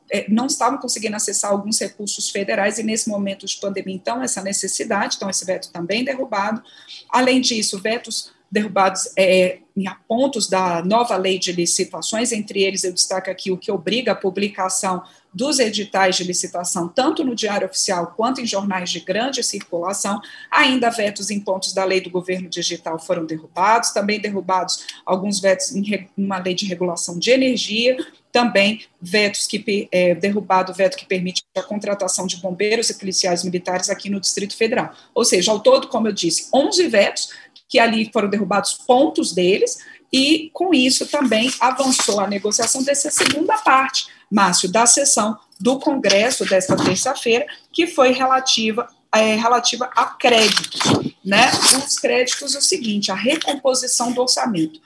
[0.10, 4.42] é, não estavam conseguindo acessar alguns recursos federais e nesse momento de pandemia, então, essa
[4.42, 6.64] necessidade, então esse veto também derrubado.
[7.10, 12.94] Além disso, vetos derrubados é, em pontos da nova lei de licitações, entre eles eu
[12.94, 18.14] destaco aqui o que obriga a publicação dos editais de licitação, tanto no Diário Oficial
[18.18, 20.20] quanto em jornais de grande circulação.
[20.50, 25.76] Ainda vetos em pontos da lei do governo digital foram derrubados, também derrubados alguns vetos
[25.76, 27.96] em uma lei de regulação de energia,
[28.32, 33.44] também vetos que é, derrubado o veto que permite a contratação de bombeiros e policiais
[33.44, 34.94] militares aqui no Distrito Federal.
[35.14, 37.30] Ou seja, ao todo, como eu disse, 11 vetos
[37.70, 39.78] que ali foram derrubados pontos deles,
[40.12, 46.46] e com isso também avançou a negociação dessa segunda parte, Márcio, da sessão do Congresso
[46.46, 50.82] desta terça-feira, que foi relativa é, relativa a créditos,
[51.26, 51.52] né?
[51.86, 54.80] Os créditos o seguinte, a recomposição do orçamento.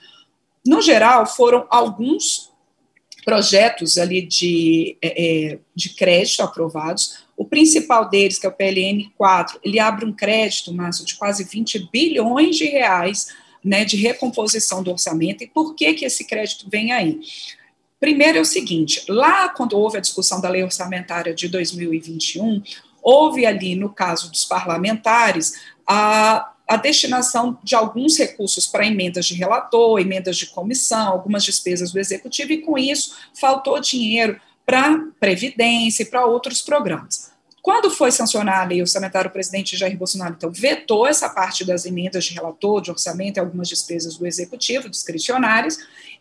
[0.65, 2.49] No geral, foram alguns
[3.25, 9.11] projetos ali de, é, é de crédito aprovados, o principal deles, que é o PLN
[9.17, 13.27] 4, ele abre um crédito, Márcio, de quase 20 bilhões de reais
[13.63, 15.43] né, de recomposição do orçamento.
[15.43, 17.19] E por que, que esse crédito vem aí?
[17.99, 22.61] Primeiro é o seguinte: lá quando houve a discussão da lei orçamentária de 2021,
[23.01, 25.53] houve ali, no caso dos parlamentares,
[25.87, 31.91] a a destinação de alguns recursos para emendas de relator, emendas de comissão, algumas despesas
[31.91, 37.31] do executivo, e com isso faltou dinheiro para Previdência e para outros programas.
[37.61, 41.85] Quando foi sancionada a lei orçamentária, o presidente Jair Bolsonaro, então, vetou essa parte das
[41.85, 45.77] emendas de relator, de orçamento e algumas despesas do executivo, discricionárias,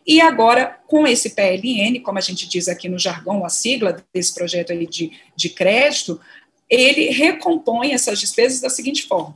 [0.07, 4.33] e agora, com esse PLN, como a gente diz aqui no jargão, a sigla desse
[4.33, 6.19] projeto de, de crédito,
[6.69, 9.35] ele recompõe essas despesas da seguinte forma: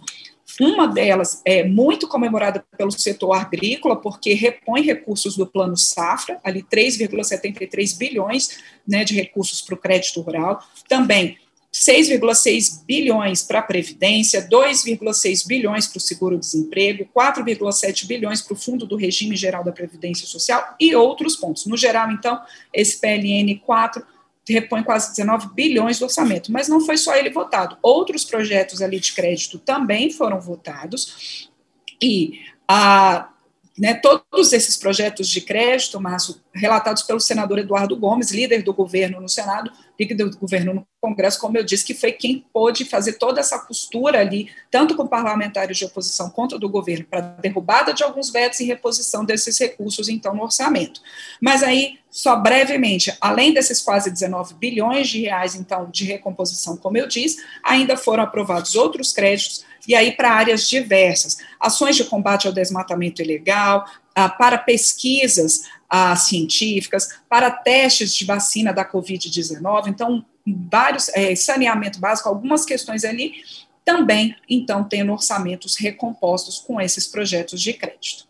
[0.59, 6.63] uma delas é muito comemorada pelo setor agrícola, porque repõe recursos do Plano Safra, ali
[6.63, 10.59] 3,73 bilhões né, de recursos para o crédito rural.
[10.89, 11.37] Também
[11.73, 18.85] 6,6 bilhões para a Previdência, 2,6 bilhões para o seguro-desemprego, 4,7 bilhões para o Fundo
[18.85, 21.65] do Regime Geral da Previdência Social e outros pontos.
[21.65, 22.41] No geral, então,
[22.73, 24.03] esse PLN 4
[24.53, 27.77] repõe quase 19 bilhões do orçamento, mas não foi só ele votado.
[27.81, 31.49] Outros projetos ali de crédito também foram votados,
[32.01, 33.29] e a,
[33.77, 39.21] né, todos esses projetos de crédito, Márcio, relatados pelo senador Eduardo Gomes, líder do governo
[39.21, 43.13] no Senado, líder do governo no Congresso, como eu disse, que foi quem pôde fazer
[43.13, 48.03] toda essa costura ali, tanto com parlamentares de oposição quanto do governo, para derrubada de
[48.03, 51.01] alguns vetos e reposição desses recursos, então, no orçamento.
[51.41, 56.97] Mas aí, só brevemente, além desses quase 19 bilhões de reais, então, de recomposição, como
[56.97, 62.47] eu disse, ainda foram aprovados outros créditos, e aí para áreas diversas, ações de combate
[62.47, 70.25] ao desmatamento ilegal, ah, para pesquisas ah, científicas, para testes de vacina da Covid-19, então,
[70.71, 73.33] vários, é, saneamento básico, algumas questões ali,
[73.85, 78.27] também, então, tendo orçamentos recompostos com esses projetos de crédito.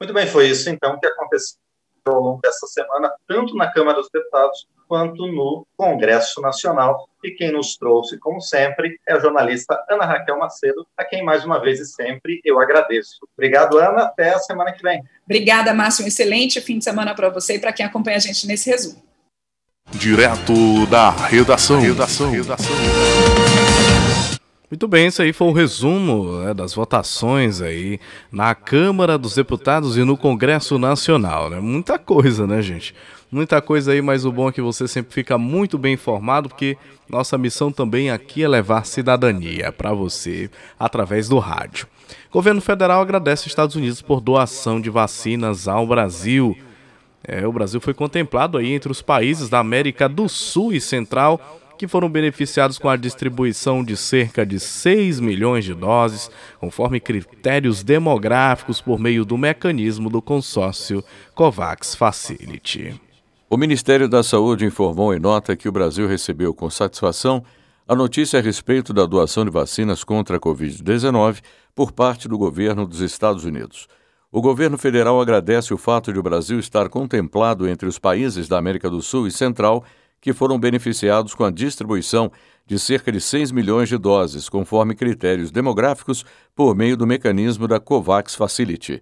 [0.00, 1.58] Muito bem, foi isso, então, que aconteceu
[2.04, 7.08] ao longo dessa semana, tanto na Câmara dos Deputados quanto no Congresso Nacional.
[7.22, 11.44] E quem nos trouxe, como sempre, é a jornalista Ana Raquel Macedo, a quem mais
[11.44, 13.18] uma vez e sempre eu agradeço.
[13.36, 14.04] Obrigado, Ana.
[14.04, 15.02] Até a semana que vem.
[15.24, 16.04] Obrigada, Márcio.
[16.04, 19.02] Um excelente fim de semana para você e para quem acompanha a gente nesse resumo.
[19.90, 21.80] Direto da redação.
[21.80, 22.30] Redação.
[22.30, 22.74] redação.
[24.68, 28.00] Muito bem, isso aí foi o um resumo né, das votações aí
[28.32, 31.48] na Câmara dos Deputados e no Congresso Nacional.
[31.48, 31.60] Né?
[31.60, 32.92] Muita coisa, né, gente?
[33.30, 36.76] Muita coisa aí, mas o bom é que você sempre fica muito bem informado, porque
[37.08, 41.86] nossa missão também aqui é levar cidadania para você através do rádio.
[42.30, 46.56] O governo federal agradece Estados Unidos por doação de vacinas ao Brasil.
[47.24, 51.40] É, o Brasil foi contemplado aí entre os países da América do Sul e Central
[51.76, 57.82] que foram beneficiados com a distribuição de cerca de 6 milhões de doses, conforme critérios
[57.82, 61.04] demográficos por meio do mecanismo do consórcio
[61.34, 63.05] COVAX Facility.
[63.48, 67.44] O Ministério da Saúde informou em nota que o Brasil recebeu com satisfação
[67.86, 71.40] a notícia a respeito da doação de vacinas contra a Covid-19
[71.72, 73.86] por parte do governo dos Estados Unidos.
[74.32, 78.58] O governo federal agradece o fato de o Brasil estar contemplado entre os países da
[78.58, 79.84] América do Sul e Central
[80.20, 82.32] que foram beneficiados com a distribuição
[82.66, 87.78] de cerca de 6 milhões de doses, conforme critérios demográficos, por meio do mecanismo da
[87.78, 89.00] COVAX Facility.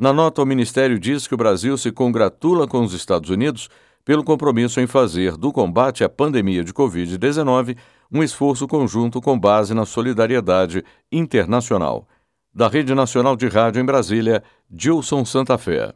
[0.00, 3.68] Na nota, o Ministério diz que o Brasil se congratula com os Estados Unidos
[4.02, 7.76] pelo compromisso em fazer do combate à pandemia de Covid-19
[8.10, 10.82] um esforço conjunto com base na solidariedade
[11.12, 12.08] internacional.
[12.52, 14.42] Da Rede Nacional de Rádio em Brasília,
[14.74, 15.92] Gilson Santa Fé.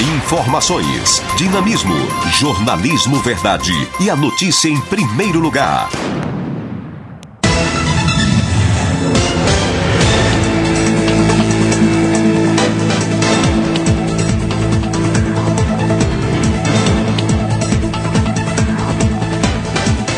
[0.00, 1.94] Informações, dinamismo,
[2.32, 5.90] jornalismo verdade e a notícia em primeiro lugar.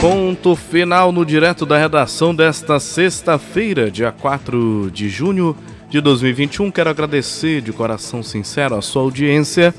[0.09, 5.57] Ponto final no direto da redação desta sexta-feira, dia 4 de junho
[5.91, 6.71] de 2021.
[6.71, 9.75] Quero agradecer de coração sincero a sua audiência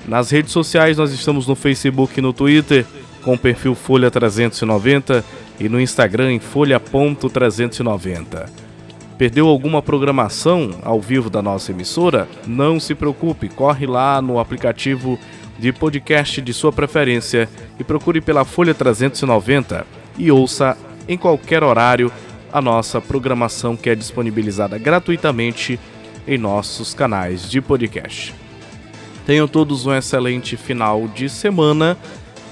[0.06, 2.84] Nas redes sociais nós estamos no Facebook e no Twitter
[3.22, 5.24] com o perfil Folha 390
[5.58, 8.50] e no Instagram em folha.390.
[9.16, 12.28] Perdeu alguma programação ao vivo da nossa emissora?
[12.46, 15.18] Não se preocupe, corre lá no aplicativo
[15.58, 17.48] de podcast de sua preferência
[17.80, 19.86] e procure pela Folha 390
[20.18, 20.76] e ouça
[21.08, 22.12] em qualquer horário
[22.52, 25.80] a nossa programação que é disponibilizada gratuitamente
[26.26, 28.34] em nossos canais de podcast.
[29.26, 31.96] Tenham todos um excelente final de semana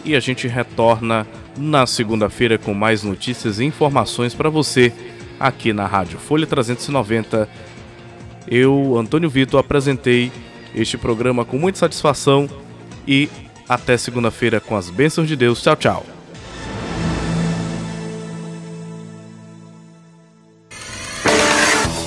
[0.04, 4.92] e a gente retorna na segunda-feira com mais notícias e informações para você
[5.38, 7.48] aqui na Rádio Folha 390.
[8.48, 10.32] Eu, Antônio Vitor, apresentei
[10.74, 12.48] este programa com muita satisfação
[13.06, 13.28] e
[13.68, 15.62] até segunda-feira com as bênçãos de Deus.
[15.62, 16.11] Tchau, tchau.